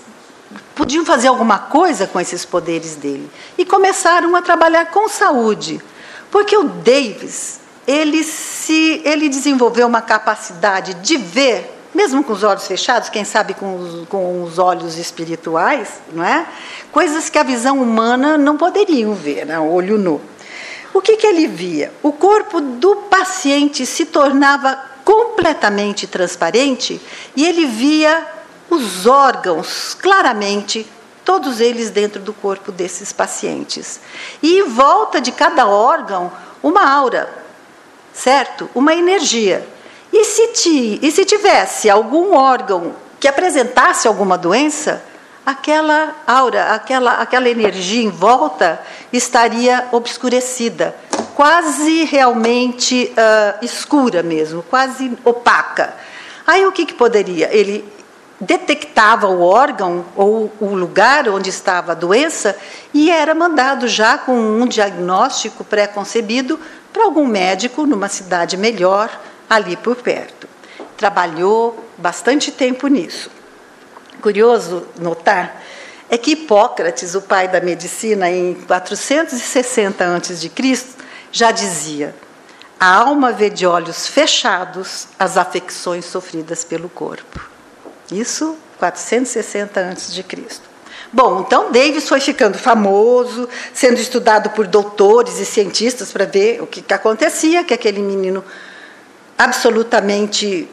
podiam 0.75 1.05
fazer 1.05 1.29
alguma 1.29 1.59
coisa 1.59 2.07
com 2.07 2.19
esses 2.19 2.47
poderes 2.47 2.97
dele. 2.97 3.31
E 3.59 3.67
começaram 3.67 4.35
a 4.35 4.41
trabalhar 4.41 4.87
com 4.87 5.07
saúde, 5.07 5.83
porque 6.31 6.57
o 6.57 6.65
Davis 6.65 7.61
ele 7.87 8.25
se 8.25 9.03
ele 9.05 9.29
desenvolveu 9.29 9.87
uma 9.87 10.01
capacidade 10.01 10.95
de 10.95 11.19
ver 11.19 11.76
mesmo 11.97 12.23
com 12.23 12.35
os 12.35 12.45
olhos 12.45 12.67
fechados, 12.67 13.09
quem 13.09 13.25
sabe 13.25 13.55
com 13.55 13.75
os, 13.77 14.09
com 14.09 14.43
os 14.43 14.59
olhos 14.59 14.99
espirituais, 14.99 16.01
não 16.13 16.23
é? 16.23 16.47
Coisas 16.93 17.31
que 17.31 17.39
a 17.39 17.43
visão 17.43 17.81
humana 17.83 18.37
não 18.37 18.57
poderiam 18.59 19.15
ver, 19.15 19.47
né? 19.47 19.59
olho 19.59 19.97
nu. 19.97 20.21
O 20.93 21.01
que, 21.01 21.17
que 21.17 21.27
ele 21.27 21.47
via? 21.47 21.91
O 22.03 22.13
corpo 22.13 22.61
do 22.61 22.97
paciente 22.97 23.87
se 23.87 24.05
tornava 24.05 24.79
completamente 25.05 26.07
transparente 26.07 27.01
e 27.35 27.47
ele 27.47 27.65
via 27.65 28.27
os 28.69 29.07
órgãos 29.07 29.95
claramente, 29.95 30.87
todos 31.25 31.61
eles 31.61 31.91
dentro 31.91 32.21
do 32.21 32.35
corpo 32.35 32.71
desses 32.71 33.11
pacientes. 33.11 34.01
E 34.43 34.59
em 34.59 34.69
volta 34.69 35.19
de 35.19 35.33
cada 35.33 35.67
órgão, 35.67 36.31
uma 36.63 36.91
aura, 36.91 37.29
certo? 38.13 38.69
Uma 38.75 38.95
energia. 38.95 39.67
E 40.19 40.25
se, 40.25 40.47
ti, 40.47 40.99
e 41.03 41.13
se 41.13 41.27
tivesse 41.27 41.91
algum 41.91 42.35
órgão 42.35 42.95
que 43.21 43.29
apresentasse 43.29 44.09
alguma 44.09 44.39
doença, 44.39 45.03
aquela 45.45 46.17
aura, 46.27 46.73
aquela, 46.73 47.21
aquela 47.21 47.51
energia 47.51 48.03
em 48.03 48.09
volta 48.09 48.81
estaria 49.13 49.87
obscurecida, 49.93 50.97
quase 51.35 52.05
realmente 52.05 53.13
uh, 53.13 53.63
escura 53.63 54.23
mesmo, 54.23 54.63
quase 54.63 55.13
opaca. 55.23 55.93
Aí 56.47 56.65
o 56.65 56.73
que, 56.73 56.87
que 56.87 56.95
poderia? 56.95 57.55
Ele 57.55 57.87
detectava 58.41 59.27
o 59.27 59.43
órgão 59.43 60.07
ou 60.17 60.51
o 60.59 60.75
lugar 60.75 61.29
onde 61.29 61.51
estava 61.51 61.93
a 61.93 61.95
doença 61.95 62.57
e 62.95 63.11
era 63.11 63.35
mandado 63.35 63.87
já 63.87 64.17
com 64.17 64.33
um 64.33 64.67
diagnóstico 64.67 65.63
pré-concebido 65.63 66.59
para 66.91 67.05
algum 67.05 67.27
médico 67.27 67.85
numa 67.85 68.09
cidade 68.09 68.57
melhor 68.57 69.11
ali 69.49 69.77
por 69.77 69.97
perto. 69.97 70.49
Trabalhou 70.97 71.85
bastante 71.97 72.51
tempo 72.51 72.87
nisso. 72.89 73.31
Curioso 74.21 74.87
notar 74.99 75.63
é 76.09 76.17
que 76.17 76.33
Hipócrates, 76.33 77.15
o 77.15 77.23
pai 77.23 77.49
da 77.49 77.61
medicina, 77.61 78.31
em 78.31 78.55
460 78.55 80.05
a.C., 80.05 80.51
já 81.33 81.51
dizia: 81.51 82.15
a 82.79 82.95
alma 82.95 83.33
vê 83.33 83.51
de 83.51 83.67
olhos 83.67 84.07
fechados 84.07 85.09
as 85.19 85.37
afecções 85.37 86.05
sofridas 86.05 86.63
pelo 86.63 86.89
corpo. 86.89 87.41
Isso 88.11 88.57
460 88.79 89.81
a.C. 89.81 90.25
Bom, 91.13 91.41
então 91.41 91.73
Davis 91.73 92.09
foi 92.09 92.21
ficando 92.21 92.59
famoso, 92.59 93.49
sendo 93.73 93.99
estudado 93.99 94.51
por 94.51 94.67
doutores 94.67 95.39
e 95.39 95.47
cientistas 95.47 96.13
para 96.13 96.27
ver 96.27 96.63
o 96.63 96.67
que, 96.67 96.83
que 96.83 96.93
acontecia, 96.93 97.65
que 97.65 97.73
aquele 97.73 98.01
menino 98.01 98.45
absolutamente 99.37 100.69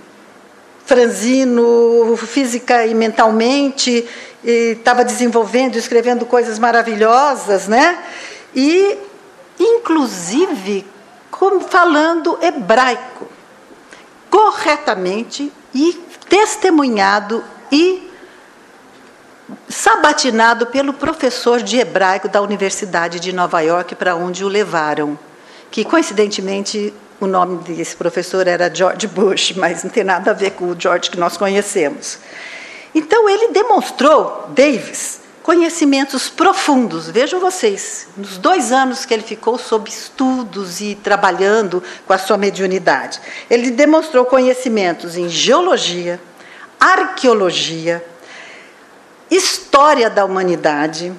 franzino, 0.85 2.15
física 2.17 2.85
e 2.85 2.93
mentalmente, 2.93 4.07
estava 4.43 5.03
desenvolvendo, 5.03 5.77
escrevendo 5.77 6.25
coisas 6.25 6.59
maravilhosas, 6.59 7.67
né? 7.67 7.97
E, 8.55 8.97
inclusive, 9.59 10.85
falando 11.69 12.37
hebraico, 12.41 13.27
corretamente 14.29 15.51
e 15.73 15.93
testemunhado 16.29 17.43
e 17.71 18.09
sabatinado 19.67 20.67
pelo 20.67 20.93
professor 20.93 21.61
de 21.61 21.77
hebraico 21.77 22.29
da 22.29 22.41
Universidade 22.41 23.19
de 23.19 23.33
Nova 23.33 23.59
York, 23.61 23.95
para 23.95 24.15
onde 24.15 24.43
o 24.43 24.47
levaram. 24.47 25.17
Que, 25.69 25.83
coincidentemente, 25.83 26.93
o 27.23 27.27
nome 27.27 27.57
desse 27.63 27.95
professor 27.95 28.47
era 28.47 28.73
George 28.73 29.07
Bush, 29.07 29.53
mas 29.55 29.83
não 29.83 29.89
tem 29.89 30.03
nada 30.03 30.31
a 30.31 30.33
ver 30.33 30.51
com 30.51 30.65
o 30.65 30.75
George 30.79 31.09
que 31.09 31.17
nós 31.17 31.37
conhecemos. 31.37 32.19
Então, 32.93 33.27
ele 33.29 33.49
demonstrou, 33.49 34.49
Davis, 34.49 35.21
conhecimentos 35.41 36.29
profundos. 36.29 37.09
Vejam 37.09 37.39
vocês, 37.39 38.07
nos 38.15 38.37
dois 38.37 38.71
anos 38.71 39.05
que 39.05 39.13
ele 39.13 39.23
ficou 39.23 39.57
sob 39.57 39.89
estudos 39.89 40.79
e 40.79 40.95
trabalhando 40.95 41.83
com 42.05 42.13
a 42.13 42.17
sua 42.17 42.37
mediunidade, 42.37 43.19
ele 43.49 43.71
demonstrou 43.71 44.25
conhecimentos 44.25 45.17
em 45.17 45.27
geologia, 45.27 46.19
arqueologia, 46.79 48.03
história 49.29 50.09
da 50.09 50.23
humanidade, 50.23 51.11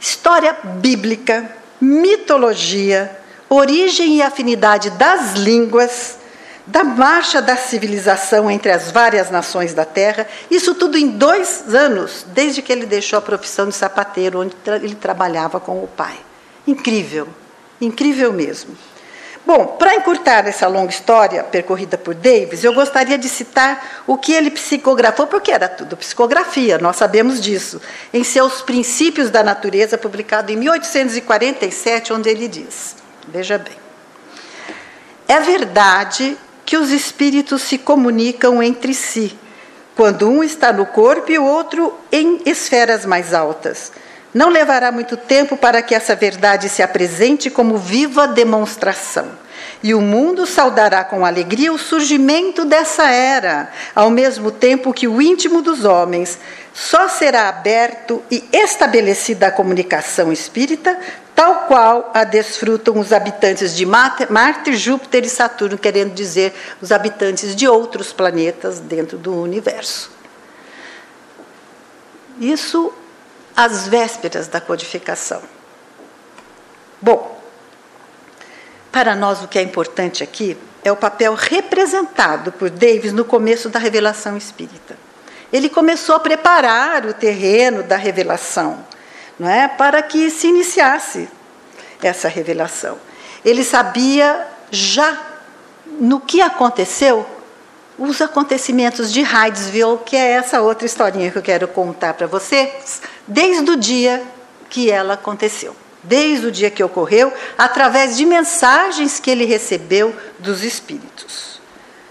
história 0.00 0.56
bíblica, 0.62 1.50
mitologia, 1.80 3.25
origem 3.48 4.16
e 4.16 4.22
afinidade 4.22 4.90
das 4.90 5.34
línguas, 5.34 6.18
da 6.66 6.82
marcha 6.82 7.40
da 7.40 7.56
civilização 7.56 8.50
entre 8.50 8.72
as 8.72 8.90
várias 8.90 9.30
nações 9.30 9.72
da 9.72 9.84
Terra, 9.84 10.26
isso 10.50 10.74
tudo 10.74 10.98
em 10.98 11.08
dois 11.08 11.72
anos, 11.74 12.26
desde 12.28 12.60
que 12.60 12.72
ele 12.72 12.86
deixou 12.86 13.18
a 13.18 13.22
profissão 13.22 13.68
de 13.68 13.74
sapateiro, 13.74 14.40
onde 14.40 14.56
ele 14.82 14.96
trabalhava 14.96 15.60
com 15.60 15.82
o 15.82 15.86
pai. 15.86 16.18
Incrível, 16.66 17.28
incrível 17.80 18.32
mesmo. 18.32 18.76
Bom, 19.46 19.76
para 19.78 19.94
encurtar 19.94 20.44
essa 20.48 20.66
longa 20.66 20.90
história 20.90 21.44
percorrida 21.44 21.96
por 21.96 22.14
Davis, 22.16 22.64
eu 22.64 22.74
gostaria 22.74 23.16
de 23.16 23.28
citar 23.28 24.02
o 24.04 24.18
que 24.18 24.32
ele 24.32 24.50
psicografou, 24.50 25.28
porque 25.28 25.52
era 25.52 25.68
tudo 25.68 25.96
psicografia, 25.96 26.78
nós 26.78 26.96
sabemos 26.96 27.40
disso, 27.40 27.80
em 28.12 28.24
seus 28.24 28.60
Princípios 28.60 29.30
da 29.30 29.44
Natureza, 29.44 29.96
publicado 29.96 30.50
em 30.50 30.56
1847, 30.56 32.12
onde 32.12 32.28
ele 32.28 32.48
diz: 32.48 32.96
Veja 33.28 33.58
bem. 33.58 33.76
É 35.28 35.40
verdade 35.40 36.36
que 36.64 36.76
os 36.76 36.90
espíritos 36.90 37.62
se 37.62 37.78
comunicam 37.78 38.62
entre 38.62 38.94
si, 38.94 39.36
quando 39.96 40.28
um 40.28 40.42
está 40.42 40.72
no 40.72 40.86
corpo 40.86 41.30
e 41.32 41.38
o 41.38 41.44
outro 41.44 41.94
em 42.12 42.40
esferas 42.44 43.04
mais 43.04 43.32
altas. 43.34 43.90
Não 44.32 44.50
levará 44.50 44.92
muito 44.92 45.16
tempo 45.16 45.56
para 45.56 45.80
que 45.80 45.94
essa 45.94 46.14
verdade 46.14 46.68
se 46.68 46.82
apresente 46.82 47.48
como 47.48 47.78
viva 47.78 48.28
demonstração. 48.28 49.26
E 49.82 49.94
o 49.94 50.00
mundo 50.00 50.46
saudará 50.46 51.02
com 51.04 51.24
alegria 51.24 51.72
o 51.72 51.78
surgimento 51.78 52.64
dessa 52.64 53.10
era, 53.10 53.70
ao 53.94 54.10
mesmo 54.10 54.50
tempo 54.50 54.92
que 54.92 55.08
o 55.08 55.22
íntimo 55.22 55.62
dos 55.62 55.84
homens 55.84 56.38
só 56.74 57.08
será 57.08 57.48
aberto 57.48 58.22
e 58.30 58.44
estabelecida 58.52 59.46
a 59.46 59.50
comunicação 59.50 60.32
espírita 60.32 60.98
tal 61.36 61.66
qual 61.66 62.10
a 62.14 62.24
desfrutam 62.24 62.98
os 62.98 63.12
habitantes 63.12 63.76
de 63.76 63.84
Marte, 63.84 64.74
Júpiter 64.74 65.22
e 65.22 65.28
Saturno, 65.28 65.76
querendo 65.76 66.14
dizer 66.14 66.54
os 66.80 66.90
habitantes 66.90 67.54
de 67.54 67.68
outros 67.68 68.10
planetas 68.10 68.80
dentro 68.80 69.18
do 69.18 69.42
universo. 69.42 70.10
Isso 72.40 72.90
às 73.54 73.86
vésperas 73.86 74.48
da 74.48 74.62
codificação. 74.62 75.42
Bom, 77.02 77.38
para 78.90 79.14
nós 79.14 79.42
o 79.44 79.48
que 79.48 79.58
é 79.58 79.62
importante 79.62 80.22
aqui 80.22 80.56
é 80.82 80.90
o 80.90 80.96
papel 80.96 81.34
representado 81.34 82.50
por 82.50 82.70
Davis 82.70 83.12
no 83.12 83.26
começo 83.26 83.68
da 83.68 83.78
revelação 83.78 84.38
espírita. 84.38 84.96
Ele 85.52 85.68
começou 85.68 86.14
a 86.14 86.20
preparar 86.20 87.04
o 87.04 87.12
terreno 87.12 87.82
da 87.82 87.96
revelação 87.96 88.85
não 89.38 89.48
é? 89.48 89.68
para 89.68 90.02
que 90.02 90.30
se 90.30 90.48
iniciasse 90.48 91.28
essa 92.02 92.28
revelação. 92.28 92.98
Ele 93.44 93.62
sabia 93.62 94.46
já 94.70 95.18
no 95.98 96.20
que 96.20 96.40
aconteceu 96.40 97.26
os 97.98 98.20
acontecimentos 98.20 99.10
de 99.10 99.22
Hydesville, 99.22 99.98
que 100.04 100.16
é 100.16 100.32
essa 100.32 100.60
outra 100.60 100.86
historinha 100.86 101.30
que 101.30 101.38
eu 101.38 101.42
quero 101.42 101.66
contar 101.66 102.14
para 102.14 102.26
vocês, 102.26 103.00
desde 103.26 103.70
o 103.70 103.76
dia 103.76 104.22
que 104.68 104.90
ela 104.90 105.14
aconteceu, 105.14 105.74
desde 106.02 106.46
o 106.46 106.52
dia 106.52 106.70
que 106.70 106.84
ocorreu, 106.84 107.32
através 107.56 108.16
de 108.16 108.26
mensagens 108.26 109.18
que 109.18 109.30
ele 109.30 109.46
recebeu 109.46 110.14
dos 110.38 110.62
espíritos. 110.62 111.56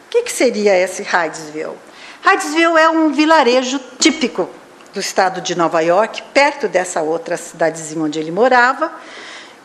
O 0.08 0.10
que, 0.10 0.24
que 0.24 0.32
seria 0.32 0.76
esse 0.76 1.04
Hydesville? 1.04 1.78
Hydesville 2.26 2.78
é 2.78 2.90
um 2.90 3.12
vilarejo 3.12 3.80
típico 4.00 4.50
do 4.96 5.02
estado 5.02 5.42
de 5.42 5.56
Nova 5.56 5.82
York, 5.82 6.24
perto 6.34 6.70
dessa 6.70 7.02
outra 7.02 7.36
cidadezinha 7.36 8.06
onde 8.06 8.18
ele 8.18 8.32
morava, 8.32 8.94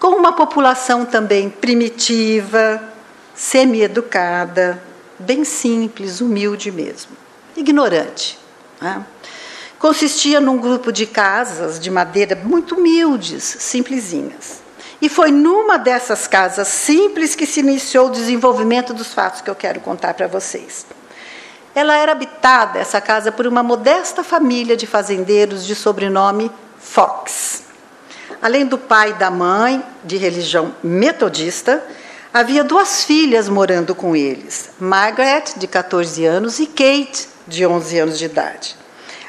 com 0.00 0.08
uma 0.08 0.32
população 0.32 1.06
também 1.06 1.48
primitiva, 1.48 2.82
semi-educada, 3.32 4.82
bem 5.20 5.44
simples, 5.44 6.20
humilde 6.20 6.72
mesmo, 6.72 7.12
ignorante. 7.56 8.36
Né? 8.80 9.04
Consistia 9.78 10.40
num 10.40 10.58
grupo 10.58 10.90
de 10.90 11.06
casas 11.06 11.78
de 11.78 11.92
madeira 11.92 12.34
muito 12.34 12.74
humildes, 12.74 13.44
simplesinhas. 13.44 14.60
E 15.00 15.08
foi 15.08 15.30
numa 15.30 15.78
dessas 15.78 16.26
casas 16.26 16.66
simples 16.66 17.36
que 17.36 17.46
se 17.46 17.60
iniciou 17.60 18.08
o 18.08 18.10
desenvolvimento 18.10 18.92
dos 18.92 19.14
fatos 19.14 19.40
que 19.40 19.48
eu 19.48 19.54
quero 19.54 19.80
contar 19.80 20.12
para 20.14 20.26
vocês. 20.26 20.84
Ela 21.74 21.96
era 21.96 22.12
habitada, 22.12 22.78
essa 22.78 23.00
casa, 23.00 23.30
por 23.30 23.46
uma 23.46 23.62
modesta 23.62 24.24
família 24.24 24.76
de 24.76 24.86
fazendeiros 24.86 25.64
de 25.64 25.74
sobrenome 25.74 26.50
Fox. 26.78 27.62
Além 28.42 28.66
do 28.66 28.78
pai 28.78 29.10
e 29.10 29.14
da 29.14 29.30
mãe, 29.30 29.82
de 30.02 30.16
religião 30.16 30.74
metodista, 30.82 31.82
havia 32.32 32.64
duas 32.64 33.04
filhas 33.04 33.48
morando 33.48 33.94
com 33.94 34.16
eles: 34.16 34.70
Margaret, 34.80 35.44
de 35.56 35.66
14 35.66 36.24
anos, 36.24 36.58
e 36.58 36.66
Kate, 36.66 37.28
de 37.46 37.66
11 37.66 37.98
anos 37.98 38.18
de 38.18 38.24
idade. 38.24 38.76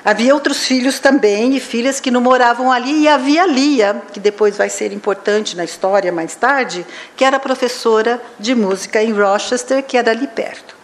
Havia 0.04 0.34
outros 0.34 0.66
filhos 0.66 0.98
também 0.98 1.56
e 1.56 1.60
filhas 1.60 2.00
que 2.00 2.10
não 2.10 2.22
moravam 2.22 2.72
ali, 2.72 3.04
e 3.04 3.08
havia 3.08 3.46
Lia, 3.46 4.02
que 4.12 4.20
depois 4.20 4.58
vai 4.58 4.68
ser 4.68 4.92
importante 4.92 5.56
na 5.56 5.64
história 5.64 6.12
mais 6.12 6.36
tarde, 6.36 6.84
que 7.16 7.24
era 7.24 7.40
professora 7.40 8.20
de 8.40 8.56
música 8.56 9.04
em 9.04 9.12
Rochester, 9.12 9.84
que 9.84 9.98
era 9.98 10.10
ali 10.10 10.26
perto. 10.26 10.76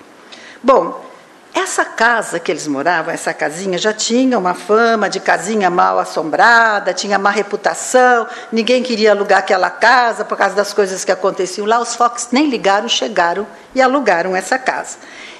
Bom, 0.61 1.06
essa 1.57 1.83
casa 1.83 2.39
que 2.39 2.51
eles 2.51 2.67
moravam, 2.67 3.13
essa 3.13 3.33
casinha, 3.33 3.77
já 3.77 3.91
tinha 3.91 4.37
uma 4.37 4.53
fama 4.53 5.09
de 5.09 5.19
casinha 5.19 5.69
mal 5.69 5.97
assombrada, 5.97 6.93
tinha 6.93 7.17
má 7.17 7.31
reputação, 7.31 8.27
ninguém 8.51 8.83
queria 8.83 9.11
alugar 9.11 9.39
aquela 9.39 9.69
casa 9.69 10.23
por 10.23 10.37
causa 10.37 10.55
das 10.55 10.71
coisas 10.71 11.03
que 11.03 11.11
aconteciam 11.11 11.65
lá. 11.65 11.79
Os 11.79 11.95
Fox 11.95 12.29
nem 12.31 12.49
ligaram, 12.49 12.87
chegaram 12.87 13.47
e 13.73 13.81
alugaram 13.81 14.35
essa 14.35 14.59
casa. 14.59 14.97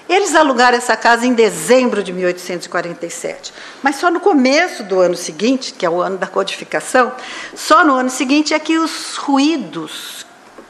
Eles 0.10 0.36
alugaram 0.36 0.78
essa 0.78 0.96
casa 0.96 1.26
em 1.26 1.34
dezembro 1.34 2.02
de 2.02 2.14
1847, 2.14 3.54
mas 3.84 3.98
só 3.98 4.10
no 4.10 4.20
começo 4.20 4.84
do 4.84 5.00
ano 5.00 5.16
seguinte, 5.16 5.74
que 5.74 5.86
é 5.86 5.90
o 5.90 6.02
ano 6.02 6.18
da 6.18 6.28
codificação, 6.28 7.12
só 7.54 7.84
no 7.84 7.94
ano 7.94 8.10
seguinte 8.10 8.54
é 8.54 8.60
que 8.60 8.78
os 8.78 9.18
ruídos 9.18 10.27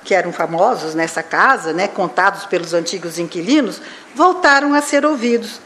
que 0.07 0.15
eram 0.15 0.31
famosos 0.31 0.95
nessa 0.95 1.21
casa, 1.21 1.73
né, 1.73 1.85
contados 1.85 2.45
pelos 2.45 2.73
antigos 2.73 3.19
inquilinos, 3.19 3.81
voltaram 4.15 4.73
a 4.73 4.81
ser 4.81 5.05
ouvidos. 5.05 5.59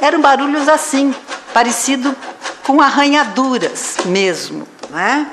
Eram 0.00 0.20
barulhos 0.20 0.68
assim, 0.68 1.14
parecido 1.54 2.14
com 2.66 2.80
arranhaduras 2.80 3.98
mesmo, 4.06 4.66
né? 4.90 5.30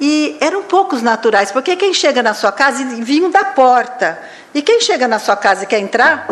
E 0.00 0.38
eram 0.40 0.62
poucos 0.62 1.02
naturais, 1.02 1.52
porque 1.52 1.76
quem 1.76 1.92
chega 1.92 2.22
na 2.22 2.32
sua 2.32 2.50
casa 2.50 2.82
vinha 3.02 3.28
da 3.28 3.44
porta. 3.44 4.18
E 4.54 4.62
quem 4.62 4.80
chega 4.80 5.06
na 5.06 5.18
sua 5.18 5.36
casa 5.36 5.64
e 5.64 5.66
quer 5.66 5.78
entrar, 5.78 6.26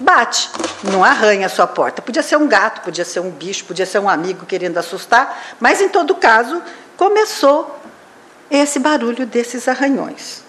bate, 0.00 0.50
não 0.82 1.04
arranha 1.04 1.46
a 1.46 1.48
sua 1.48 1.68
porta. 1.68 2.02
Podia 2.02 2.22
ser 2.22 2.36
um 2.36 2.48
gato, 2.48 2.80
podia 2.80 3.04
ser 3.04 3.20
um 3.20 3.30
bicho, 3.30 3.64
podia 3.64 3.86
ser 3.86 4.00
um 4.00 4.08
amigo 4.08 4.44
querendo 4.44 4.76
assustar, 4.76 5.54
mas 5.60 5.80
em 5.80 5.88
todo 5.88 6.16
caso 6.16 6.60
começou 6.96 7.81
esse 8.58 8.78
barulho 8.78 9.24
desses 9.24 9.66
arranhões. 9.66 10.42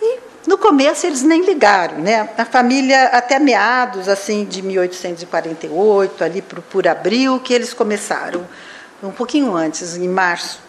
E 0.00 0.18
no 0.46 0.56
começo 0.56 1.06
eles 1.06 1.22
nem 1.22 1.44
ligaram, 1.44 1.98
né? 1.98 2.30
A 2.38 2.44
família 2.44 3.04
até 3.06 3.38
meados 3.38 4.08
assim 4.08 4.44
de 4.44 4.62
1848, 4.62 6.24
ali 6.24 6.40
por, 6.40 6.62
por 6.62 6.88
abril 6.88 7.38
que 7.40 7.52
eles 7.52 7.74
começaram, 7.74 8.46
um 9.02 9.10
pouquinho 9.10 9.54
antes, 9.54 9.96
em 9.96 10.08
março. 10.08 10.60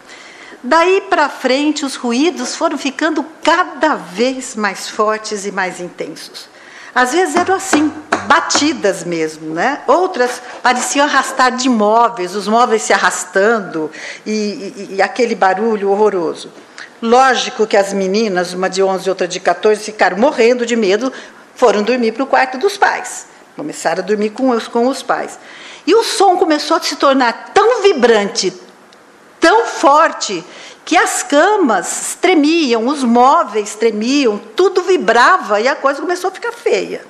Daí 0.62 1.00
para 1.02 1.28
frente 1.28 1.84
os 1.84 1.94
ruídos 1.94 2.56
foram 2.56 2.76
ficando 2.76 3.24
cada 3.42 3.94
vez 3.94 4.56
mais 4.56 4.88
fortes 4.88 5.46
e 5.46 5.52
mais 5.52 5.80
intensos. 5.80 6.48
Às 6.98 7.12
vezes 7.12 7.36
eram 7.36 7.54
assim, 7.54 7.92
batidas 8.26 9.04
mesmo, 9.04 9.54
né? 9.54 9.82
Outras 9.86 10.42
pareciam 10.60 11.06
arrastar 11.06 11.54
de 11.54 11.68
móveis, 11.68 12.34
os 12.34 12.48
móveis 12.48 12.82
se 12.82 12.92
arrastando 12.92 13.88
e, 14.26 14.32
e, 14.32 14.94
e 14.96 15.02
aquele 15.02 15.36
barulho 15.36 15.90
horroroso. 15.92 16.50
Lógico 17.00 17.68
que 17.68 17.76
as 17.76 17.92
meninas, 17.92 18.52
uma 18.52 18.68
de 18.68 18.82
11 18.82 19.06
e 19.06 19.10
outra 19.10 19.28
de 19.28 19.38
14, 19.38 19.80
ficaram 19.80 20.18
morrendo 20.18 20.66
de 20.66 20.74
medo, 20.74 21.12
foram 21.54 21.84
dormir 21.84 22.10
para 22.10 22.24
o 22.24 22.26
quarto 22.26 22.58
dos 22.58 22.76
pais. 22.76 23.26
Começaram 23.54 24.02
a 24.02 24.04
dormir 24.04 24.30
com 24.30 24.50
os, 24.50 24.66
com 24.66 24.88
os 24.88 25.00
pais. 25.00 25.38
E 25.86 25.94
o 25.94 26.02
som 26.02 26.36
começou 26.36 26.78
a 26.78 26.80
se 26.80 26.96
tornar 26.96 27.52
tão 27.54 27.80
vibrante, 27.80 28.52
tão 29.38 29.66
forte, 29.66 30.44
que 30.88 30.96
as 30.96 31.22
camas 31.22 32.16
tremiam, 32.18 32.86
os 32.86 33.04
móveis 33.04 33.74
tremiam, 33.74 34.40
tudo 34.56 34.80
vibrava 34.80 35.60
e 35.60 35.68
a 35.68 35.76
coisa 35.76 36.00
começou 36.00 36.28
a 36.28 36.30
ficar 36.30 36.50
feia. 36.50 37.04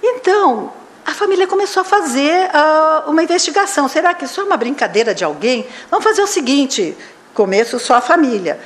Então, 0.00 0.72
a 1.04 1.12
família 1.12 1.48
começou 1.48 1.80
a 1.80 1.84
fazer 1.84 2.46
uh, 2.46 3.10
uma 3.10 3.24
investigação. 3.24 3.88
Será 3.88 4.14
que 4.14 4.24
isso 4.24 4.40
é 4.40 4.44
uma 4.44 4.56
brincadeira 4.56 5.12
de 5.12 5.24
alguém? 5.24 5.66
Vamos 5.90 6.04
fazer 6.04 6.22
o 6.22 6.28
seguinte: 6.28 6.96
começo 7.34 7.76
só 7.80 7.94
a 7.94 8.00
família. 8.00 8.60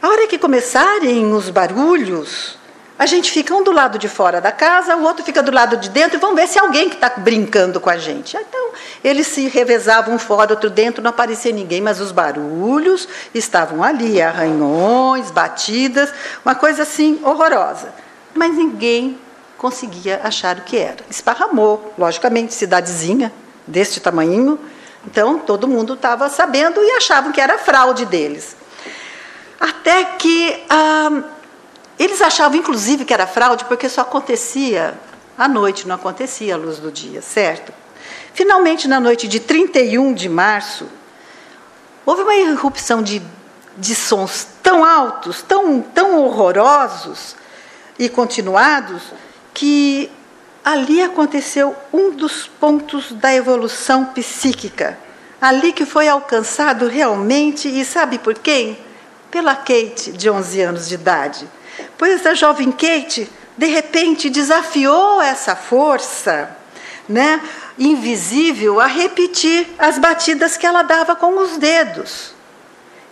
A 0.00 0.08
hora 0.08 0.28
que 0.28 0.38
começarem 0.38 1.34
os 1.34 1.50
barulhos, 1.50 2.56
a 2.98 3.06
gente 3.06 3.30
fica 3.30 3.54
um 3.54 3.64
do 3.64 3.72
lado 3.72 3.98
de 3.98 4.08
fora 4.08 4.40
da 4.40 4.52
casa, 4.52 4.96
o 4.96 5.02
outro 5.02 5.24
fica 5.24 5.42
do 5.42 5.50
lado 5.50 5.76
de 5.76 5.88
dentro 5.88 6.16
e 6.16 6.20
vamos 6.20 6.36
ver 6.36 6.46
se 6.46 6.58
é 6.58 6.60
alguém 6.60 6.88
que 6.88 6.94
está 6.94 7.08
brincando 7.16 7.80
com 7.80 7.90
a 7.90 7.96
gente. 7.96 8.36
Então, 8.36 8.70
eles 9.02 9.26
se 9.26 9.48
revezavam 9.48 10.14
um 10.14 10.18
fora, 10.18 10.52
outro 10.52 10.70
dentro, 10.70 11.02
não 11.02 11.10
aparecia 11.10 11.52
ninguém, 11.52 11.80
mas 11.80 12.00
os 12.00 12.12
barulhos 12.12 13.08
estavam 13.34 13.82
ali, 13.82 14.20
arranhões, 14.20 15.30
batidas, 15.30 16.12
uma 16.44 16.54
coisa 16.54 16.82
assim 16.82 17.20
horrorosa. 17.24 17.92
Mas 18.34 18.54
ninguém 18.54 19.18
conseguia 19.56 20.20
achar 20.22 20.58
o 20.58 20.62
que 20.62 20.76
era. 20.76 21.04
Esparramou, 21.10 21.94
logicamente, 21.98 22.54
cidadezinha 22.54 23.32
deste 23.66 24.00
tamanho, 24.00 24.58
então 25.06 25.38
todo 25.38 25.66
mundo 25.66 25.94
estava 25.94 26.28
sabendo 26.28 26.80
e 26.82 26.92
achavam 26.92 27.32
que 27.32 27.40
era 27.40 27.58
fraude 27.58 28.04
deles. 28.04 28.56
Até 29.58 30.04
que 30.04 30.62
ah, 30.68 31.22
eles 31.98 32.20
achavam, 32.20 32.58
inclusive, 32.58 33.04
que 33.04 33.14
era 33.14 33.26
fraude 33.26 33.64
porque 33.66 33.88
só 33.88 34.02
acontecia 34.02 34.94
à 35.36 35.48
noite, 35.48 35.86
não 35.86 35.96
acontecia 35.96 36.54
à 36.54 36.56
luz 36.58 36.78
do 36.78 36.90
dia, 36.90 37.22
certo? 37.22 37.72
Finalmente, 38.34 38.88
na 38.88 38.98
noite 38.98 39.28
de 39.28 39.40
31 39.40 40.12
de 40.14 40.28
março, 40.28 40.86
houve 42.04 42.22
uma 42.22 42.34
irrupção 42.34 43.02
de, 43.02 43.22
de 43.76 43.94
sons 43.94 44.46
tão 44.62 44.84
altos, 44.84 45.42
tão, 45.42 45.80
tão 45.80 46.18
horrorosos 46.18 47.36
e 47.98 48.08
continuados, 48.08 49.02
que 49.52 50.10
ali 50.64 51.02
aconteceu 51.02 51.76
um 51.92 52.10
dos 52.10 52.46
pontos 52.46 53.12
da 53.12 53.34
evolução 53.34 54.06
psíquica. 54.06 54.98
Ali 55.40 55.72
que 55.72 55.84
foi 55.84 56.08
alcançado 56.08 56.86
realmente, 56.86 57.68
e 57.68 57.84
sabe 57.84 58.18
por 58.18 58.34
quem? 58.34 58.78
pela 59.32 59.56
Kate, 59.56 60.12
de 60.12 60.28
11 60.28 60.60
anos 60.60 60.88
de 60.88 60.94
idade. 60.94 61.48
Pois 61.96 62.26
a 62.26 62.34
jovem 62.34 62.70
Kate, 62.72 63.30
de 63.56 63.66
repente, 63.66 64.30
desafiou 64.30 65.20
essa 65.20 65.54
força 65.54 66.56
né, 67.08 67.40
invisível 67.78 68.80
a 68.80 68.86
repetir 68.86 69.66
as 69.78 69.98
batidas 69.98 70.56
que 70.56 70.66
ela 70.66 70.82
dava 70.82 71.14
com 71.16 71.38
os 71.38 71.56
dedos. 71.58 72.34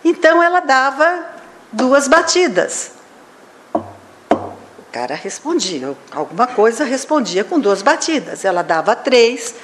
Então 0.03 0.41
ela 0.41 0.59
dava 0.59 1.25
duas 1.71 2.07
batidas. 2.07 2.91
O 3.73 4.91
cara 4.91 5.15
respondia, 5.15 5.95
alguma 6.11 6.47
coisa 6.47 6.83
respondia 6.83 7.43
com 7.43 7.59
duas 7.59 7.81
batidas. 7.81 8.43
Ela 8.43 8.61
dava 8.61 8.95
três, 8.95 9.55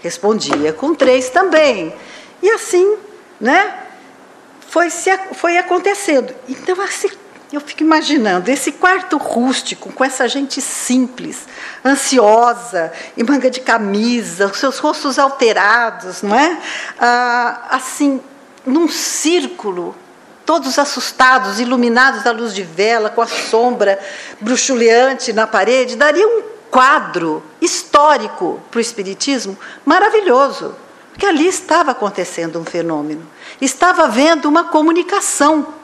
respondia 0.00 0.72
com 0.72 0.94
três 0.94 1.28
também. 1.30 1.94
E 2.42 2.50
assim, 2.50 2.96
né? 3.40 3.86
foi, 4.76 4.90
se, 4.90 5.16
foi 5.32 5.56
acontecendo. 5.56 6.34
Então, 6.48 6.78
assim, 6.82 7.08
eu 7.52 7.60
fico 7.60 7.82
imaginando 7.82 8.50
esse 8.50 8.72
quarto 8.72 9.16
rústico, 9.16 9.92
com 9.92 10.04
essa 10.04 10.26
gente 10.26 10.60
simples, 10.60 11.46
ansiosa, 11.84 12.92
em 13.16 13.22
manga 13.22 13.48
de 13.48 13.60
camisa, 13.60 14.46
os 14.46 14.58
seus 14.58 14.78
rostos 14.78 15.18
alterados, 15.18 16.22
não 16.22 16.34
é? 16.34 16.58
Ah, 16.98 17.68
assim, 17.70 18.20
num 18.66 18.88
círculo, 18.88 19.94
todos 20.44 20.78
assustados, 20.78 21.60
iluminados 21.60 22.26
à 22.26 22.32
luz 22.32 22.52
de 22.52 22.62
vela, 22.62 23.10
com 23.10 23.22
a 23.22 23.26
sombra 23.26 23.98
bruxuleante 24.40 25.32
na 25.32 25.46
parede, 25.46 25.94
daria 25.94 26.26
um 26.26 26.42
quadro 26.68 27.44
histórico 27.60 28.60
para 28.70 28.78
o 28.78 28.80
Espiritismo 28.80 29.56
maravilhoso. 29.84 30.74
Porque 31.12 31.24
ali 31.24 31.46
estava 31.46 31.92
acontecendo 31.92 32.60
um 32.60 32.64
fenômeno, 32.64 33.26
estava 33.60 34.04
havendo 34.04 34.48
uma 34.48 34.64
comunicação 34.64 35.75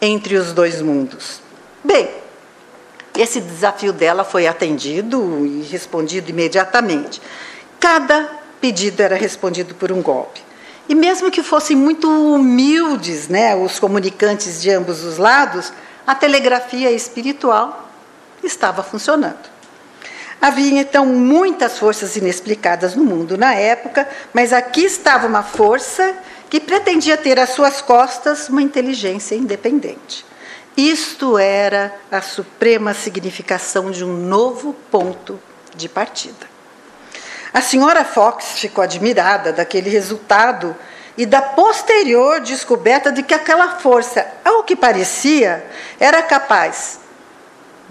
entre 0.00 0.36
os 0.36 0.52
dois 0.52 0.80
mundos. 0.80 1.40
Bem, 1.84 2.08
esse 3.16 3.40
desafio 3.40 3.92
dela 3.92 4.24
foi 4.24 4.46
atendido 4.46 5.44
e 5.44 5.62
respondido 5.62 6.30
imediatamente. 6.30 7.20
Cada 7.78 8.30
pedido 8.60 9.02
era 9.02 9.16
respondido 9.16 9.74
por 9.74 9.90
um 9.90 10.00
golpe. 10.02 10.40
E 10.88 10.94
mesmo 10.94 11.30
que 11.30 11.42
fossem 11.42 11.76
muito 11.76 12.08
humildes, 12.08 13.28
né, 13.28 13.54
os 13.54 13.78
comunicantes 13.78 14.60
de 14.60 14.70
ambos 14.70 15.04
os 15.04 15.18
lados, 15.18 15.72
a 16.06 16.14
telegrafia 16.14 16.90
espiritual 16.90 17.88
estava 18.42 18.82
funcionando. 18.82 19.50
Havia 20.40 20.80
então 20.80 21.04
muitas 21.04 21.78
forças 21.78 22.16
inexplicadas 22.16 22.94
no 22.94 23.04
mundo 23.04 23.36
na 23.36 23.54
época, 23.54 24.08
mas 24.32 24.52
aqui 24.52 24.84
estava 24.84 25.26
uma 25.26 25.42
força 25.42 26.14
que 26.50 26.58
pretendia 26.58 27.16
ter 27.16 27.38
às 27.38 27.50
suas 27.50 27.80
costas 27.80 28.48
uma 28.48 28.60
inteligência 28.60 29.36
independente. 29.36 30.26
Isto 30.76 31.38
era 31.38 31.94
a 32.10 32.20
suprema 32.20 32.92
significação 32.92 33.90
de 33.90 34.04
um 34.04 34.12
novo 34.12 34.74
ponto 34.90 35.40
de 35.76 35.88
partida. 35.88 36.50
A 37.54 37.60
senhora 37.60 38.04
Fox 38.04 38.58
ficou 38.58 38.82
admirada 38.82 39.52
daquele 39.52 39.88
resultado 39.88 40.76
e 41.16 41.24
da 41.24 41.40
posterior 41.42 42.40
descoberta 42.40 43.12
de 43.12 43.22
que 43.22 43.34
aquela 43.34 43.78
força, 43.78 44.26
ao 44.44 44.64
que 44.64 44.74
parecia, 44.74 45.64
era 45.98 46.22
capaz 46.22 47.00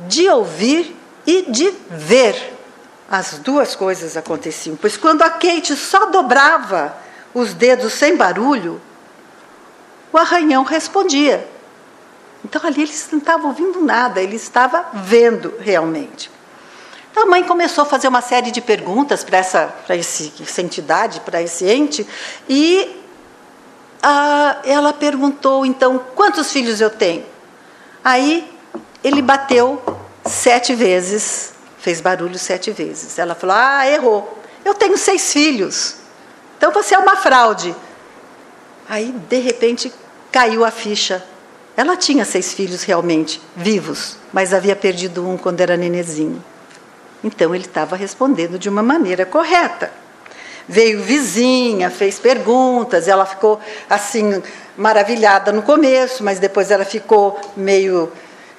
de 0.08 0.28
ouvir 0.30 0.96
e 1.26 1.44
de 1.44 1.74
ver. 1.90 2.58
As 3.10 3.40
duas 3.40 3.76
coisas 3.76 4.16
aconteciam, 4.16 4.76
pois 4.76 4.98
quando 4.98 5.22
a 5.22 5.30
Kate 5.30 5.76
só 5.76 6.08
dobrava 6.08 6.96
os 7.34 7.54
dedos 7.54 7.94
sem 7.94 8.16
barulho, 8.16 8.82
o 10.12 10.18
arranhão 10.18 10.64
respondia. 10.64 11.48
Então 12.44 12.62
ali 12.66 12.82
eles 12.82 13.08
não 13.12 13.20
estavam 13.20 13.48
ouvindo 13.48 13.82
nada, 13.82 14.22
ele 14.22 14.36
estava 14.36 14.86
vendo 14.94 15.54
realmente. 15.60 16.32
Então 17.12 17.24
a 17.24 17.26
mãe 17.26 17.44
começou 17.44 17.84
a 17.84 17.86
fazer 17.86 18.08
uma 18.08 18.22
série 18.22 18.52
de 18.52 18.62
perguntas 18.62 19.24
para 19.24 19.38
essa, 19.38 19.68
para 19.86 19.96
essa 19.96 20.62
entidade, 20.62 21.20
para 21.22 21.42
esse 21.42 21.66
ente, 21.66 22.08
e 22.48 23.04
ah, 24.02 24.60
ela 24.64 24.94
perguntou 24.94 25.66
então 25.66 26.00
quantos 26.16 26.52
filhos 26.52 26.80
eu 26.80 26.90
tenho. 26.90 27.26
Aí 28.04 28.50
ele 29.04 29.22
bateu 29.22 29.82
sete 30.26 30.74
vezes, 30.74 31.54
fez 31.80 32.00
barulho 32.00 32.38
sete 32.38 32.72
vezes. 32.72 33.20
Ela 33.20 33.36
falou: 33.36 33.56
Ah, 33.58 33.88
errou. 33.88 34.38
Eu 34.64 34.74
tenho 34.74 34.98
seis 34.98 35.34
filhos. 35.34 35.96
Então 36.60 36.74
você 36.74 36.94
é 36.94 36.98
uma 36.98 37.16
fraude. 37.16 37.74
Aí, 38.90 39.16
de 39.30 39.38
repente, 39.38 39.94
caiu 40.30 40.66
a 40.66 40.70
ficha. 40.70 41.24
Ela 41.78 41.96
tinha 41.96 42.26
seis 42.26 42.52
filhos 42.52 42.84
realmente, 42.84 43.42
vivos, 43.56 44.18
mas 44.34 44.54
havia 44.54 44.76
perdido 44.76 45.26
um 45.26 45.38
quando 45.38 45.62
era 45.62 45.78
nenezinho. 45.78 46.44
Então 47.24 47.56
ele 47.56 47.64
estava 47.64 47.96
respondendo 47.96 48.60
de 48.60 48.68
uma 48.68 48.84
maneira 48.84 49.26
correta. 49.26 49.90
Veio 50.68 51.02
vizinha, 51.02 51.90
fez 51.90 52.20
perguntas, 52.20 53.08
ela 53.08 53.26
ficou 53.26 53.58
assim 53.90 54.44
maravilhada 54.76 55.54
no 55.54 55.62
começo, 55.62 56.22
mas 56.22 56.40
depois 56.40 56.70
ela 56.70 56.84
ficou 56.84 57.40
meio 57.56 58.12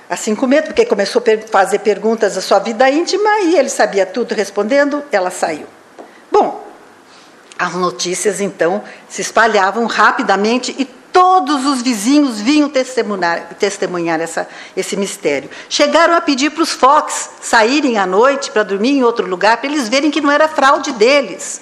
assim 0.09 0.35
com 0.35 0.47
medo, 0.47 0.69
porque 0.69 0.87
começou 0.87 1.23
a 1.23 1.49
fazer 1.49 1.81
perguntas 1.81 2.35
da 2.35 2.41
sua 2.41 2.61
vida 2.61 2.89
íntima 2.89 3.41
e 3.43 3.59
ele 3.59 3.69
sabia 3.69 4.07
tudo 4.07 4.35
respondendo, 4.35 5.05
ela 5.13 5.31
saiu. 5.31 5.67
Bom, 6.33 6.70
as 7.61 7.75
notícias 7.75 8.41
então 8.41 8.83
se 9.07 9.21
espalhavam 9.21 9.85
rapidamente 9.85 10.75
e 10.79 10.87
todos 10.87 11.67
os 11.67 11.83
vizinhos 11.83 12.41
vinham 12.41 12.71
testemunhar, 12.71 13.51
testemunhar 13.59 14.19
essa, 14.19 14.49
esse 14.75 14.97
mistério. 14.97 15.51
Chegaram 15.69 16.15
a 16.15 16.23
pedir 16.23 16.51
para 16.53 16.63
os 16.63 16.71
Fox 16.71 17.29
saírem 17.43 17.99
à 17.99 18.07
noite 18.07 18.51
para 18.51 18.63
dormir 18.63 18.93
em 18.93 19.05
outro 19.05 19.27
lugar, 19.27 19.59
para 19.59 19.69
eles 19.69 19.91
verem 19.91 20.11
que 20.11 20.23
não 20.23 20.31
era 20.31 20.49
fraude 20.49 20.93
deles. 20.93 21.61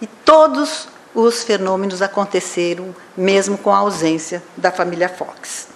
E 0.00 0.06
todos 0.06 0.86
os 1.12 1.42
fenômenos 1.42 2.00
aconteceram, 2.00 2.94
mesmo 3.16 3.58
com 3.58 3.72
a 3.72 3.78
ausência 3.78 4.40
da 4.56 4.70
família 4.70 5.08
Fox. 5.08 5.66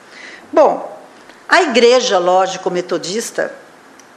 Bom, 0.52 0.96
a 1.48 1.62
igreja, 1.62 2.18
lógico, 2.18 2.70
metodista, 2.70 3.52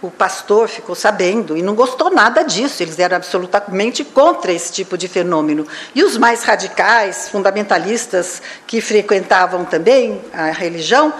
o 0.01 0.09
pastor 0.09 0.67
ficou 0.67 0.95
sabendo 0.95 1.55
e 1.55 1.61
não 1.61 1.75
gostou 1.75 2.09
nada 2.09 2.43
disso, 2.43 2.81
eles 2.81 2.97
eram 2.97 3.17
absolutamente 3.17 4.03
contra 4.03 4.51
esse 4.51 4.71
tipo 4.71 4.97
de 4.97 5.07
fenômeno. 5.07 5.67
E 5.93 6.03
os 6.03 6.17
mais 6.17 6.43
radicais, 6.43 7.29
fundamentalistas, 7.29 8.41
que 8.65 8.81
frequentavam 8.81 9.63
também 9.63 10.19
a 10.33 10.45
religião, 10.45 11.13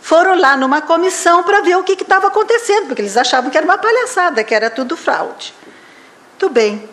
foram 0.00 0.38
lá 0.38 0.56
numa 0.56 0.80
comissão 0.80 1.42
para 1.42 1.60
ver 1.62 1.76
o 1.76 1.82
que 1.82 1.92
estava 1.92 2.28
acontecendo, 2.28 2.86
porque 2.86 3.02
eles 3.02 3.16
achavam 3.16 3.50
que 3.50 3.58
era 3.58 3.66
uma 3.66 3.76
palhaçada, 3.76 4.44
que 4.44 4.54
era 4.54 4.70
tudo 4.70 4.96
fraude. 4.96 5.52
Muito 6.30 6.48
bem. 6.48 6.88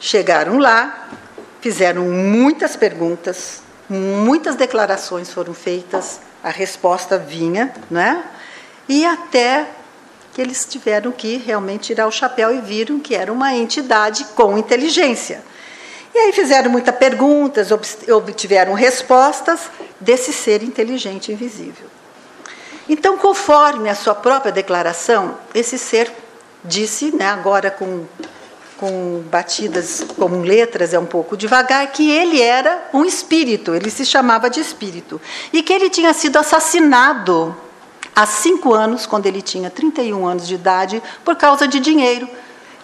Chegaram 0.00 0.58
lá, 0.58 1.08
fizeram 1.60 2.02
muitas 2.06 2.74
perguntas, 2.74 3.62
muitas 3.88 4.56
declarações 4.56 5.32
foram 5.32 5.54
feitas, 5.54 6.20
a 6.42 6.50
resposta 6.50 7.16
vinha, 7.16 7.72
né? 7.88 8.24
E 8.88 9.06
até 9.06 9.66
que 10.34 10.42
eles 10.42 10.66
tiveram 10.68 11.12
que 11.12 11.36
realmente 11.36 11.86
tirar 11.86 12.08
o 12.08 12.10
chapéu 12.10 12.52
e 12.52 12.60
viram 12.60 12.98
que 12.98 13.14
era 13.14 13.32
uma 13.32 13.54
entidade 13.54 14.24
com 14.34 14.58
inteligência. 14.58 15.42
E 16.12 16.18
aí 16.18 16.32
fizeram 16.32 16.70
muitas 16.70 16.94
perguntas, 16.96 17.70
obtiveram 18.10 18.74
respostas 18.74 19.70
desse 20.00 20.32
ser 20.32 20.62
inteligente 20.62 21.30
invisível. 21.30 21.86
Então, 22.88 23.16
conforme 23.16 23.88
a 23.88 23.94
sua 23.94 24.14
própria 24.14 24.52
declaração, 24.52 25.38
esse 25.54 25.78
ser 25.78 26.12
disse, 26.64 27.14
né, 27.14 27.26
agora 27.26 27.70
com, 27.70 28.04
com 28.76 29.22
batidas 29.30 30.04
com 30.16 30.42
letras, 30.42 30.92
é 30.92 30.98
um 30.98 31.06
pouco 31.06 31.36
devagar, 31.36 31.86
que 31.92 32.10
ele 32.10 32.42
era 32.42 32.88
um 32.92 33.04
espírito, 33.04 33.74
ele 33.74 33.90
se 33.90 34.04
chamava 34.04 34.50
de 34.50 34.60
espírito, 34.60 35.20
e 35.52 35.62
que 35.62 35.72
ele 35.72 35.88
tinha 35.88 36.12
sido 36.12 36.36
assassinado 36.38 37.56
há 38.14 38.26
cinco 38.26 38.72
anos, 38.72 39.06
quando 39.06 39.26
ele 39.26 39.42
tinha 39.42 39.70
31 39.70 40.26
anos 40.26 40.46
de 40.46 40.54
idade, 40.54 41.02
por 41.24 41.36
causa 41.36 41.66
de 41.66 41.80
dinheiro. 41.80 42.28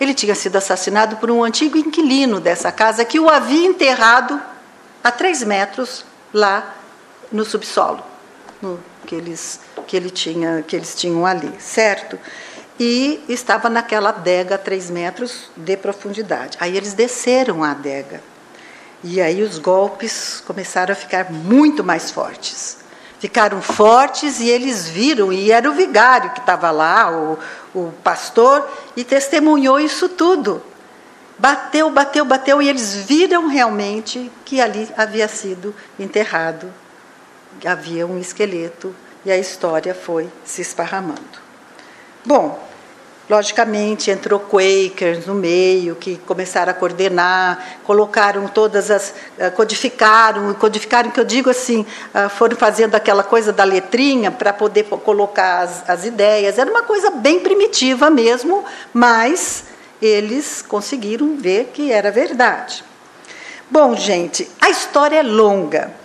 Ele 0.01 0.15
tinha 0.15 0.35
sido 0.35 0.57
assassinado 0.57 1.17
por 1.17 1.31
um 1.31 1.45
antigo 1.45 1.77
inquilino 1.77 2.41
dessa 2.41 2.73
casa 2.73 3.05
que 3.05 3.21
o 3.21 3.29
havia 3.29 3.67
enterrado 3.67 4.41
a 5.05 5.11
três 5.11 5.43
metros 5.43 6.05
lá 6.33 6.75
no 7.31 7.45
subsolo, 7.45 8.03
no, 8.61 8.81
que, 9.07 9.15
eles, 9.15 9.61
que, 9.87 9.97
ele 9.97 10.11
tinha, 10.11 10.65
que 10.67 10.75
eles 10.75 10.95
tinham 10.95 11.27
ali, 11.27 11.53
certo? 11.61 12.19
E 12.79 13.23
estava 13.29 13.69
naquela 13.69 14.09
adega 14.09 14.55
a 14.55 14.59
três 14.59 14.91
metros 14.91 15.51
de 15.55 15.77
profundidade. 15.77 16.57
Aí 16.61 16.77
eles 16.77 16.95
desceram 16.95 17.63
a 17.63 17.73
adega. 17.73 18.23
E 19.05 19.21
aí 19.21 19.43
os 19.43 19.59
golpes 19.59 20.43
começaram 20.47 20.93
a 20.93 20.97
ficar 20.97 21.31
muito 21.31 21.85
mais 21.85 22.11
fortes 22.11 22.80
ficaram 23.21 23.61
fortes 23.61 24.41
e 24.41 24.49
eles 24.49 24.89
viram, 24.89 25.31
e 25.31 25.53
era 25.53 25.71
o 25.71 25.75
vigário 25.75 26.31
que 26.31 26.41
estava 26.41 26.71
lá, 26.71 27.13
o, 27.13 27.39
o 27.75 27.93
pastor, 28.03 28.67
e 28.97 29.05
testemunhou 29.05 29.79
isso 29.79 30.09
tudo. 30.09 30.63
Bateu, 31.39 31.91
bateu, 31.91 32.25
bateu, 32.25 32.61
e 32.61 32.69
eles 32.69 32.95
viram 32.95 33.47
realmente 33.47 34.33
que 34.45 34.61
ali 34.61 34.89
havia 34.97 35.29
sido 35.29 35.75
enterrado, 35.99 36.73
havia 37.65 38.07
um 38.07 38.19
esqueleto, 38.19 38.95
e 39.25 39.31
a 39.31 39.37
história 39.37 39.95
foi 39.95 40.31
se 40.43 40.63
esparramando. 40.63 41.21
Bom, 42.25 42.70
Logicamente, 43.31 44.11
entrou 44.11 44.41
Quakers 44.41 45.25
no 45.25 45.37
meio, 45.37 45.95
que 45.95 46.17
começaram 46.27 46.73
a 46.73 46.75
coordenar, 46.75 47.79
colocaram 47.85 48.49
todas 48.49 48.91
as. 48.91 49.15
Eh, 49.39 49.51
codificaram, 49.51 50.53
codificaram, 50.55 51.13
que 51.13 51.21
eu 51.21 51.25
digo 51.25 51.49
assim, 51.49 51.87
ah, 52.13 52.29
foram 52.29 52.57
fazendo 52.57 52.97
aquela 52.97 53.23
coisa 53.23 53.53
da 53.53 53.63
letrinha 53.63 54.33
para 54.33 54.53
poder 54.53 54.83
colocar 54.83 55.61
as, 55.61 55.89
as 55.89 56.05
ideias. 56.05 56.59
Era 56.59 56.69
uma 56.69 56.83
coisa 56.83 57.09
bem 57.09 57.39
primitiva 57.39 58.11
mesmo, 58.11 58.65
mas 58.93 59.63
eles 60.03 60.61
conseguiram 60.61 61.37
ver 61.37 61.71
que 61.73 61.93
era 61.93 62.11
verdade. 62.11 62.83
Bom, 63.71 63.95
gente, 63.95 64.51
a 64.61 64.71
história 64.71 65.21
é 65.21 65.23
longa 65.23 66.00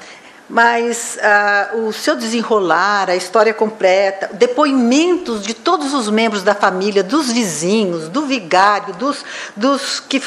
mas 0.49 1.17
ah, 1.21 1.71
o 1.73 1.91
seu 1.91 2.15
desenrolar, 2.15 3.09
a 3.09 3.15
história 3.15 3.53
completa, 3.53 4.29
depoimentos 4.33 5.43
de 5.43 5.53
todos 5.53 5.93
os 5.93 6.09
membros 6.09 6.43
da 6.43 6.53
família, 6.53 7.03
dos 7.03 7.31
vizinhos, 7.31 8.09
do 8.09 8.23
vigário, 8.23 8.93
dos, 8.95 9.25
dos 9.55 9.99
que 9.99 10.21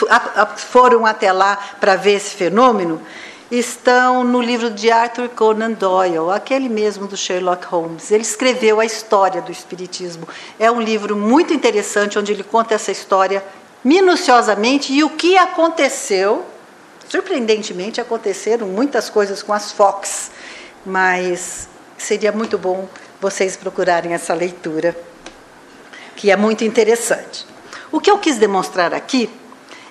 foram 0.57 1.07
até 1.07 1.33
lá 1.33 1.57
para 1.81 1.95
ver 1.95 2.15
esse 2.15 2.35
fenômeno, 2.35 3.01
estão 3.51 4.25
no 4.25 4.43
livro 4.43 4.71
de 4.71 4.91
Arthur 4.91 5.29
Conan 5.31 5.73
Doyle, 5.73 6.31
aquele 6.35 6.69
mesmo 6.69 7.07
do 7.07 7.17
Sherlock 7.17 7.65
Holmes. 7.67 8.11
Ele 8.11 8.23
escreveu 8.23 8.81
a 8.81 8.85
história 8.85 9.41
do 9.41 9.51
Espiritismo. 9.51 10.29
É 10.59 10.71
um 10.71 10.81
livro 10.81 11.17
muito 11.17 11.55
interessante, 11.55 12.19
onde 12.19 12.33
ele 12.33 12.43
conta 12.43 12.75
essa 12.75 12.93
história 12.93 13.43
minuciosamente 13.83 14.93
e 14.93 15.03
o 15.03 15.11
que 15.11 15.39
aconteceu 15.39 16.45
Surpreendentemente, 17.09 18.03
aconteceram 18.03 18.67
muitas 18.67 19.09
coisas 19.09 19.43
com 19.43 19.55
as 19.55 19.73
Fox, 19.73 20.31
mas 20.85 21.67
seria 21.97 22.31
muito 22.31 22.59
bom 22.59 22.87
vocês 23.19 23.57
procurarem 23.57 24.13
essa 24.13 24.35
leitura, 24.35 24.95
que 26.15 26.31
é 26.31 26.37
muito 26.37 26.65
interessante. 26.65 27.47
O 27.91 27.99
que 27.99 28.11
eu 28.11 28.19
quis 28.19 28.37
demonstrar 28.37 28.93
aqui 28.93 29.31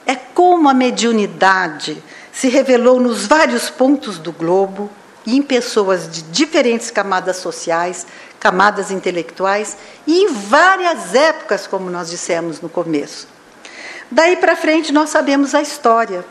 é 0.06 0.16
como 0.16 0.70
a 0.70 0.76
mediunidade 0.76 2.04
se 2.32 2.50
revelou 2.50 3.00
nos 3.00 3.26
vários 3.26 3.68
pontos 3.68 4.20
do 4.20 4.32
globo 4.32 4.88
e 5.26 5.36
em 5.36 5.42
pessoas 5.42 6.08
de 6.08 6.22
diferentes 6.22 6.92
camadas 6.92 7.38
sociais, 7.38 8.06
camadas 8.40 8.92
intelectuais 8.92 9.76
e 10.06 10.22
em 10.22 10.34
várias 10.34 11.16
épocas, 11.16 11.66
como 11.66 11.90
nós 11.90 12.12
dissemos 12.12 12.62
no 12.62 12.70
começo. 12.70 13.28
Daí 14.12 14.38
para 14.38 14.56
frente 14.56 14.94
nós 14.94 15.10
sabemos 15.10 15.56
a 15.56 15.62
história 15.64 16.24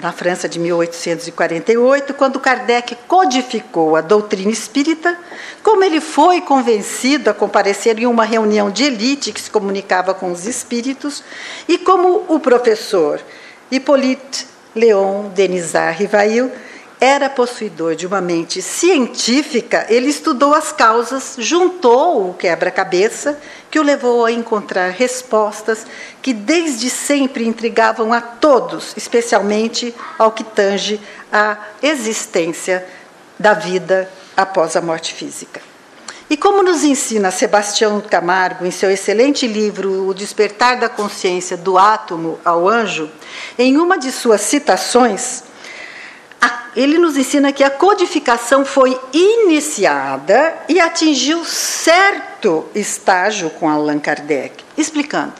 na 0.00 0.12
França 0.12 0.48
de 0.48 0.58
1848, 0.58 2.14
quando 2.14 2.40
Kardec 2.40 2.96
codificou 3.06 3.96
a 3.96 4.00
doutrina 4.00 4.50
espírita, 4.50 5.16
como 5.62 5.84
ele 5.84 6.00
foi 6.00 6.40
convencido 6.40 7.30
a 7.30 7.34
comparecer 7.34 7.98
em 7.98 8.06
uma 8.06 8.24
reunião 8.24 8.70
de 8.70 8.84
elite 8.84 9.32
que 9.32 9.40
se 9.40 9.50
comunicava 9.50 10.14
com 10.14 10.30
os 10.30 10.46
espíritos, 10.46 11.22
e 11.68 11.78
como 11.78 12.24
o 12.28 12.38
professor 12.40 13.20
Hippolyte 13.70 14.46
Léon 14.74 15.28
Denisard 15.28 15.98
Rivail 15.98 16.50
era 17.04 17.28
possuidor 17.28 17.94
de 17.94 18.06
uma 18.06 18.22
mente 18.22 18.62
científica, 18.62 19.84
ele 19.90 20.08
estudou 20.08 20.54
as 20.54 20.72
causas, 20.72 21.34
juntou 21.36 22.30
o 22.30 22.32
quebra-cabeça 22.32 23.38
que 23.70 23.78
o 23.78 23.82
levou 23.82 24.24
a 24.24 24.32
encontrar 24.32 24.88
respostas 24.88 25.86
que 26.22 26.32
desde 26.32 26.88
sempre 26.88 27.46
intrigavam 27.46 28.10
a 28.10 28.22
todos, 28.22 28.94
especialmente 28.96 29.94
ao 30.18 30.32
que 30.32 30.42
tange 30.42 30.98
a 31.30 31.58
existência 31.82 32.86
da 33.38 33.52
vida 33.52 34.10
após 34.34 34.74
a 34.74 34.80
morte 34.80 35.12
física. 35.12 35.60
E 36.30 36.38
como 36.38 36.62
nos 36.62 36.84
ensina 36.84 37.30
Sebastião 37.30 38.00
Camargo 38.00 38.64
em 38.64 38.70
seu 38.70 38.90
excelente 38.90 39.46
livro 39.46 40.08
O 40.08 40.14
Despertar 40.14 40.78
da 40.78 40.88
Consciência 40.88 41.54
do 41.54 41.76
Átomo 41.76 42.38
ao 42.42 42.66
Anjo, 42.66 43.10
em 43.58 43.76
uma 43.76 43.98
de 43.98 44.10
suas 44.10 44.40
citações, 44.40 45.44
ele 46.76 46.98
nos 46.98 47.16
ensina 47.16 47.52
que 47.52 47.62
a 47.62 47.70
codificação 47.70 48.64
foi 48.64 49.00
iniciada 49.12 50.56
e 50.68 50.80
atingiu 50.80 51.44
certo 51.44 52.66
estágio 52.74 53.50
com 53.50 53.68
Allan 53.68 53.98
Kardec. 53.98 54.64
Explicando. 54.76 55.34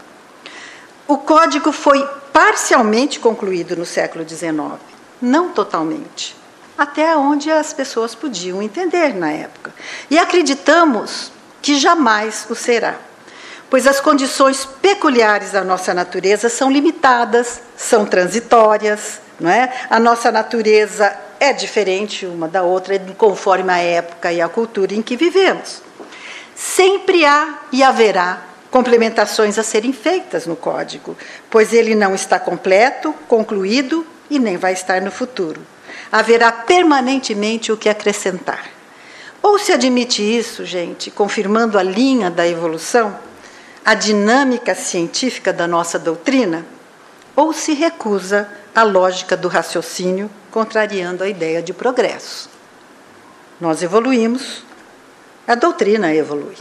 O 1.06 1.18
código 1.18 1.72
foi 1.72 2.06
parcialmente 2.32 3.20
concluído 3.20 3.76
no 3.76 3.84
século 3.84 4.28
XIX, 4.28 4.80
não 5.20 5.50
totalmente, 5.50 6.34
até 6.78 7.16
onde 7.16 7.50
as 7.50 7.72
pessoas 7.72 8.14
podiam 8.14 8.62
entender 8.62 9.14
na 9.14 9.30
época. 9.30 9.72
E 10.10 10.18
acreditamos 10.18 11.30
que 11.60 11.76
jamais 11.78 12.46
o 12.48 12.54
será, 12.54 12.96
pois 13.68 13.86
as 13.86 14.00
condições 14.00 14.64
peculiares 14.64 15.50
da 15.50 15.62
nossa 15.62 15.92
natureza 15.92 16.48
são 16.48 16.70
limitadas, 16.70 17.60
são 17.76 18.06
transitórias, 18.06 19.20
não 19.38 19.51
é? 19.51 19.73
A 19.90 19.99
nossa 19.99 20.31
natureza 20.31 21.14
é 21.40 21.53
diferente 21.53 22.25
uma 22.27 22.49
da 22.49 22.62
outra, 22.62 22.99
conforme 23.18 23.73
a 23.73 23.79
época 23.79 24.33
e 24.33 24.40
a 24.40 24.49
cultura 24.49 24.94
em 24.94 25.03
que 25.03 25.16
vivemos. 25.16 25.83
Sempre 26.55 27.25
há 27.25 27.59
e 27.73 27.83
haverá 27.83 28.42
complementações 28.70 29.59
a 29.59 29.62
serem 29.62 29.92
feitas 29.92 30.47
no 30.47 30.57
código, 30.57 31.16
pois 31.51 31.73
ele 31.73 31.94
não 31.94 32.14
está 32.14 32.38
completo, 32.38 33.14
concluído 33.29 34.07
e 34.31 34.38
nem 34.38 34.57
vai 34.57 34.73
estar 34.73 35.01
no 35.01 35.11
futuro. 35.11 35.61
Haverá 36.11 36.51
permanentemente 36.51 37.70
o 37.70 37.77
que 37.77 37.88
acrescentar. 37.88 38.64
Ou 39.42 39.59
se 39.59 39.73
admite 39.73 40.23
isso, 40.23 40.64
gente, 40.64 41.11
confirmando 41.11 41.79
a 41.79 41.83
linha 41.83 42.31
da 42.31 42.49
evolução, 42.49 43.16
a 43.85 43.94
dinâmica 43.94 44.75
científica 44.75 45.53
da 45.53 45.68
nossa 45.68 45.99
doutrina, 45.99 46.64
ou 47.37 47.53
se 47.53 47.75
recusa 47.75 48.49
a 48.74 48.82
lógica 48.82 49.37
do 49.37 49.48
raciocínio, 49.48 50.30
contrariando 50.50 51.22
a 51.22 51.28
ideia 51.28 51.62
de 51.62 51.72
progresso. 51.72 52.48
Nós 53.60 53.82
evoluímos, 53.82 54.64
a 55.46 55.54
doutrina 55.54 56.12
evolui. 56.12 56.56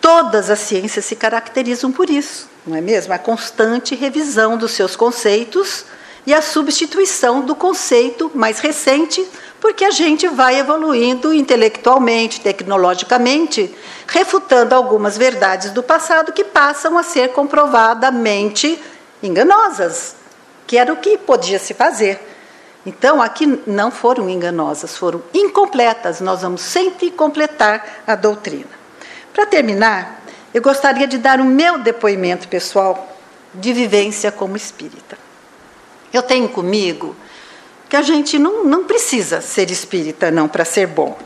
Todas 0.00 0.48
as 0.48 0.60
ciências 0.60 1.04
se 1.04 1.14
caracterizam 1.14 1.92
por 1.92 2.08
isso, 2.08 2.48
não 2.66 2.74
é 2.74 2.80
mesmo? 2.80 3.12
A 3.12 3.18
constante 3.18 3.94
revisão 3.94 4.56
dos 4.56 4.70
seus 4.70 4.96
conceitos 4.96 5.84
e 6.26 6.32
a 6.32 6.40
substituição 6.40 7.42
do 7.42 7.54
conceito 7.54 8.30
mais 8.34 8.60
recente, 8.60 9.26
porque 9.60 9.84
a 9.84 9.90
gente 9.90 10.26
vai 10.26 10.58
evoluindo 10.58 11.34
intelectualmente, 11.34 12.40
tecnologicamente, 12.40 13.74
refutando 14.06 14.74
algumas 14.74 15.18
verdades 15.18 15.70
do 15.70 15.82
passado 15.82 16.32
que 16.32 16.44
passam 16.44 16.96
a 16.96 17.02
ser 17.02 17.32
comprovadamente 17.32 18.80
enganosas, 19.22 20.14
que 20.70 20.78
era 20.78 20.92
o 20.92 20.98
que 20.98 21.18
podia 21.18 21.58
se 21.58 21.74
fazer. 21.74 22.20
Então, 22.86 23.20
aqui 23.20 23.60
não 23.66 23.90
foram 23.90 24.30
enganosas, 24.30 24.96
foram 24.96 25.20
incompletas. 25.34 26.20
Nós 26.20 26.42
vamos 26.42 26.60
sempre 26.60 27.10
completar 27.10 28.02
a 28.06 28.14
doutrina. 28.14 28.70
Para 29.34 29.46
terminar, 29.46 30.22
eu 30.54 30.62
gostaria 30.62 31.08
de 31.08 31.18
dar 31.18 31.40
o 31.40 31.44
meu 31.44 31.80
depoimento 31.80 32.46
pessoal 32.46 33.16
de 33.52 33.72
vivência 33.72 34.30
como 34.30 34.56
espírita. 34.56 35.18
Eu 36.12 36.22
tenho 36.22 36.48
comigo 36.48 37.16
que 37.88 37.96
a 37.96 38.02
gente 38.02 38.38
não, 38.38 38.62
não 38.62 38.84
precisa 38.84 39.40
ser 39.40 39.72
espírita, 39.72 40.30
não, 40.30 40.46
para 40.46 40.64
ser 40.64 40.86
bom, 40.86 41.18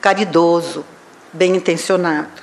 caridoso, 0.00 0.86
bem 1.34 1.54
intencionado. 1.54 2.42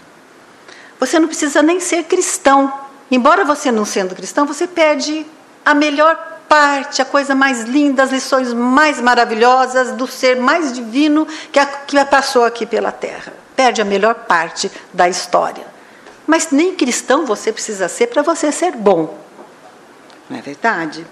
Você 1.00 1.18
não 1.18 1.28
precisa 1.28 1.64
nem 1.64 1.80
ser 1.80 2.04
cristão. 2.04 2.72
Embora 3.10 3.44
você 3.44 3.72
não 3.72 3.86
sendo 3.86 4.14
cristão, 4.14 4.46
você 4.46 4.68
perde 4.68 5.26
a 5.68 5.74
melhor 5.74 6.16
parte, 6.48 7.02
a 7.02 7.06
coisa 7.06 7.36
mais 7.36 7.64
linda, 7.64 8.02
as 8.02 8.10
lições 8.10 8.54
mais 8.54 9.02
maravilhosas 9.02 9.92
do 9.92 10.08
ser 10.08 10.38
mais 10.38 10.72
divino 10.72 11.28
que, 11.52 11.60
a, 11.60 11.66
que 11.66 12.06
passou 12.06 12.46
aqui 12.46 12.66
pela 12.66 12.90
terra. 12.90 13.34
Perde 13.54 13.82
a 13.82 13.86
melhor 13.86 14.16
parte 14.16 14.72
da 14.94 15.10
história. 15.10 15.66
Mas 16.26 16.52
nem 16.52 16.74
cristão 16.74 17.26
você 17.26 17.52
precisa 17.52 17.90
ser 17.90 18.08
para 18.08 18.22
você 18.22 18.50
ser 18.50 18.78
bom. 18.78 19.20
Não 20.30 20.38
é 20.38 20.42
verdade? 20.42 21.06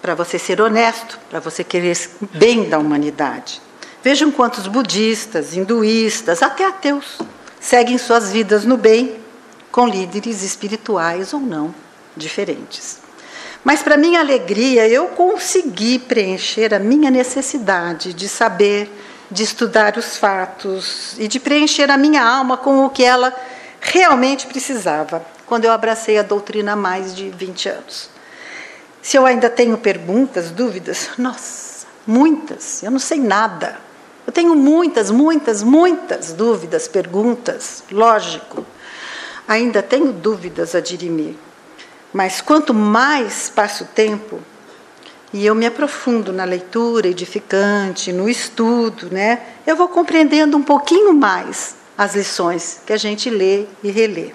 Para 0.00 0.14
você 0.14 0.38
ser 0.38 0.62
honesto, 0.62 1.18
para 1.28 1.38
você 1.38 1.62
querer 1.62 1.94
bem 2.32 2.70
da 2.70 2.78
humanidade. 2.78 3.60
Vejam 4.02 4.30
quantos 4.30 4.66
budistas, 4.66 5.54
hinduístas, 5.54 6.42
até 6.42 6.64
ateus, 6.64 7.18
seguem 7.60 7.98
suas 7.98 8.32
vidas 8.32 8.64
no 8.64 8.78
bem, 8.78 9.20
com 9.70 9.86
líderes 9.86 10.42
espirituais 10.42 11.34
ou 11.34 11.40
não 11.40 11.74
diferentes. 12.16 13.09
Mas, 13.62 13.82
para 13.82 13.96
minha 13.96 14.20
alegria, 14.20 14.88
eu 14.88 15.08
consegui 15.08 15.98
preencher 15.98 16.72
a 16.72 16.78
minha 16.78 17.10
necessidade 17.10 18.14
de 18.14 18.28
saber, 18.28 18.90
de 19.30 19.42
estudar 19.42 19.96
os 19.98 20.16
fatos 20.16 21.14
e 21.18 21.28
de 21.28 21.38
preencher 21.38 21.90
a 21.90 21.96
minha 21.98 22.24
alma 22.24 22.56
com 22.56 22.84
o 22.84 22.90
que 22.90 23.04
ela 23.04 23.34
realmente 23.80 24.46
precisava, 24.46 25.24
quando 25.46 25.66
eu 25.66 25.72
abracei 25.72 26.18
a 26.18 26.22
doutrina 26.22 26.72
há 26.72 26.76
mais 26.76 27.14
de 27.14 27.28
20 27.30 27.68
anos. 27.68 28.10
Se 29.02 29.16
eu 29.16 29.24
ainda 29.26 29.48
tenho 29.48 29.76
perguntas, 29.78 30.50
dúvidas, 30.50 31.10
nossa, 31.18 31.86
muitas, 32.06 32.82
eu 32.82 32.90
não 32.90 32.98
sei 32.98 33.18
nada. 33.18 33.78
Eu 34.26 34.32
tenho 34.32 34.54
muitas, 34.54 35.10
muitas, 35.10 35.62
muitas 35.62 36.32
dúvidas, 36.32 36.86
perguntas, 36.86 37.82
lógico. 37.90 38.64
Ainda 39.48 39.82
tenho 39.82 40.12
dúvidas 40.12 40.74
a 40.74 40.80
dirimir. 40.80 41.34
Mas 42.12 42.40
quanto 42.40 42.74
mais 42.74 43.48
passa 43.48 43.84
o 43.84 43.86
tempo, 43.86 44.40
e 45.32 45.46
eu 45.46 45.54
me 45.54 45.64
aprofundo 45.64 46.32
na 46.32 46.44
leitura 46.44 47.06
edificante, 47.06 48.12
no 48.12 48.28
estudo, 48.28 49.08
né, 49.12 49.40
eu 49.64 49.76
vou 49.76 49.88
compreendendo 49.88 50.56
um 50.56 50.62
pouquinho 50.62 51.14
mais 51.14 51.76
as 51.96 52.16
lições 52.16 52.80
que 52.84 52.92
a 52.92 52.96
gente 52.96 53.30
lê 53.30 53.66
e 53.82 53.90
relê. 53.90 54.32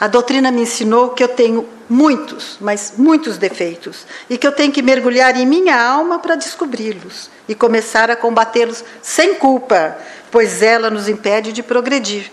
A 0.00 0.08
doutrina 0.08 0.50
me 0.50 0.62
ensinou 0.62 1.10
que 1.10 1.22
eu 1.22 1.28
tenho 1.28 1.68
muitos, 1.88 2.56
mas 2.60 2.94
muitos 2.96 3.38
defeitos, 3.38 4.04
e 4.28 4.36
que 4.36 4.44
eu 4.44 4.50
tenho 4.50 4.72
que 4.72 4.82
mergulhar 4.82 5.36
em 5.36 5.46
minha 5.46 5.80
alma 5.80 6.18
para 6.18 6.34
descobri-los 6.34 7.30
e 7.48 7.54
começar 7.54 8.10
a 8.10 8.16
combatê-los 8.16 8.82
sem 9.00 9.34
culpa, 9.34 9.96
pois 10.32 10.62
ela 10.62 10.90
nos 10.90 11.08
impede 11.08 11.52
de 11.52 11.62
progredir 11.62 12.32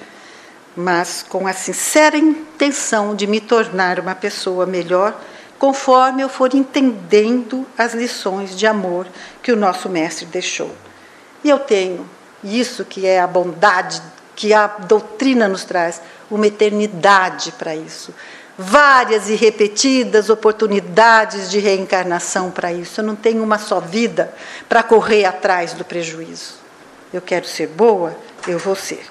mas 0.80 1.26
com 1.28 1.46
a 1.46 1.52
sincera 1.52 2.18
intenção 2.18 3.14
de 3.14 3.28
me 3.28 3.42
tornar 3.42 4.00
uma 4.00 4.16
pessoa 4.16 4.66
melhor, 4.66 5.14
conforme 5.58 6.22
eu 6.22 6.30
for 6.30 6.56
entendendo 6.56 7.68
as 7.78 7.94
lições 7.94 8.58
de 8.58 8.66
amor 8.66 9.06
que 9.44 9.52
o 9.52 9.58
nosso 9.58 9.90
mestre 9.90 10.26
deixou. 10.28 10.74
E 11.44 11.50
eu 11.50 11.60
tenho 11.60 12.10
isso 12.42 12.86
que 12.86 13.06
é 13.06 13.20
a 13.20 13.28
bondade 13.28 14.02
que 14.38 14.54
a 14.54 14.68
doutrina 14.68 15.50
nos 15.50 15.66
traz, 15.66 16.02
uma 16.32 16.48
eternidade 16.48 17.52
para 17.52 17.76
isso. 17.76 18.16
Várias 18.58 19.30
e 19.30 19.36
repetidas 19.36 20.30
oportunidades 20.30 21.52
de 21.52 21.60
reencarnação 21.60 22.52
para 22.52 22.72
isso. 22.72 23.02
Eu 23.02 23.06
não 23.06 23.18
tenho 23.18 23.44
uma 23.44 23.58
só 23.58 23.82
vida 23.82 24.34
para 24.70 24.82
correr 24.82 25.26
atrás 25.26 25.74
do 25.74 25.84
prejuízo. 25.84 26.54
Eu 27.12 27.22
quero 27.22 27.46
ser 27.46 27.68
boa, 27.68 28.16
eu 28.48 28.58
vou 28.58 28.78
ser. 28.78 29.06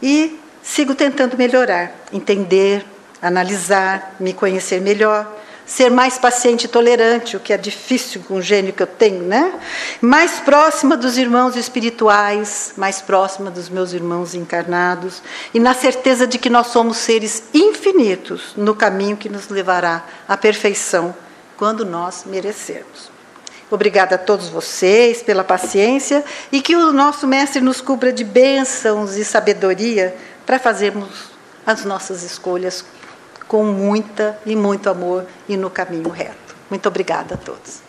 E 0.00 0.38
sigo 0.66 0.96
tentando 0.96 1.38
melhorar, 1.38 1.92
entender, 2.12 2.84
analisar, 3.22 4.16
me 4.18 4.32
conhecer 4.32 4.80
melhor, 4.80 5.32
ser 5.64 5.90
mais 5.90 6.18
paciente 6.18 6.64
e 6.64 6.68
tolerante, 6.68 7.36
o 7.36 7.40
que 7.40 7.52
é 7.52 7.56
difícil 7.56 8.22
com 8.26 8.34
o 8.34 8.42
gênio 8.42 8.72
que 8.72 8.82
eu 8.82 8.86
tenho, 8.86 9.22
né? 9.22 9.54
Mais 10.00 10.40
próxima 10.40 10.96
dos 10.96 11.16
irmãos 11.16 11.56
espirituais, 11.56 12.72
mais 12.76 13.00
próxima 13.00 13.50
dos 13.50 13.68
meus 13.68 13.92
irmãos 13.92 14.34
encarnados, 14.34 15.22
e 15.54 15.60
na 15.60 15.72
certeza 15.72 16.26
de 16.26 16.38
que 16.38 16.50
nós 16.50 16.68
somos 16.68 16.98
seres 16.98 17.44
infinitos 17.54 18.52
no 18.56 18.74
caminho 18.74 19.16
que 19.16 19.28
nos 19.28 19.48
levará 19.48 20.04
à 20.28 20.36
perfeição 20.36 21.14
quando 21.56 21.84
nós 21.84 22.24
merecermos. 22.26 23.16
Obrigada 23.68 24.14
a 24.14 24.18
todos 24.18 24.48
vocês 24.48 25.22
pela 25.22 25.42
paciência 25.42 26.24
e 26.52 26.60
que 26.60 26.76
o 26.76 26.92
nosso 26.92 27.26
mestre 27.26 27.60
nos 27.60 27.80
cubra 27.80 28.12
de 28.12 28.22
bênçãos 28.22 29.16
e 29.16 29.24
sabedoria 29.24 30.14
para 30.46 30.58
fazermos 30.58 31.30
as 31.66 31.84
nossas 31.84 32.22
escolhas 32.22 32.84
com 33.48 33.64
muita 33.64 34.38
e 34.46 34.54
muito 34.54 34.88
amor 34.88 35.26
e 35.48 35.56
no 35.56 35.68
caminho 35.68 36.08
reto. 36.08 36.54
Muito 36.70 36.88
obrigada 36.88 37.34
a 37.34 37.36
todos. 37.36 37.85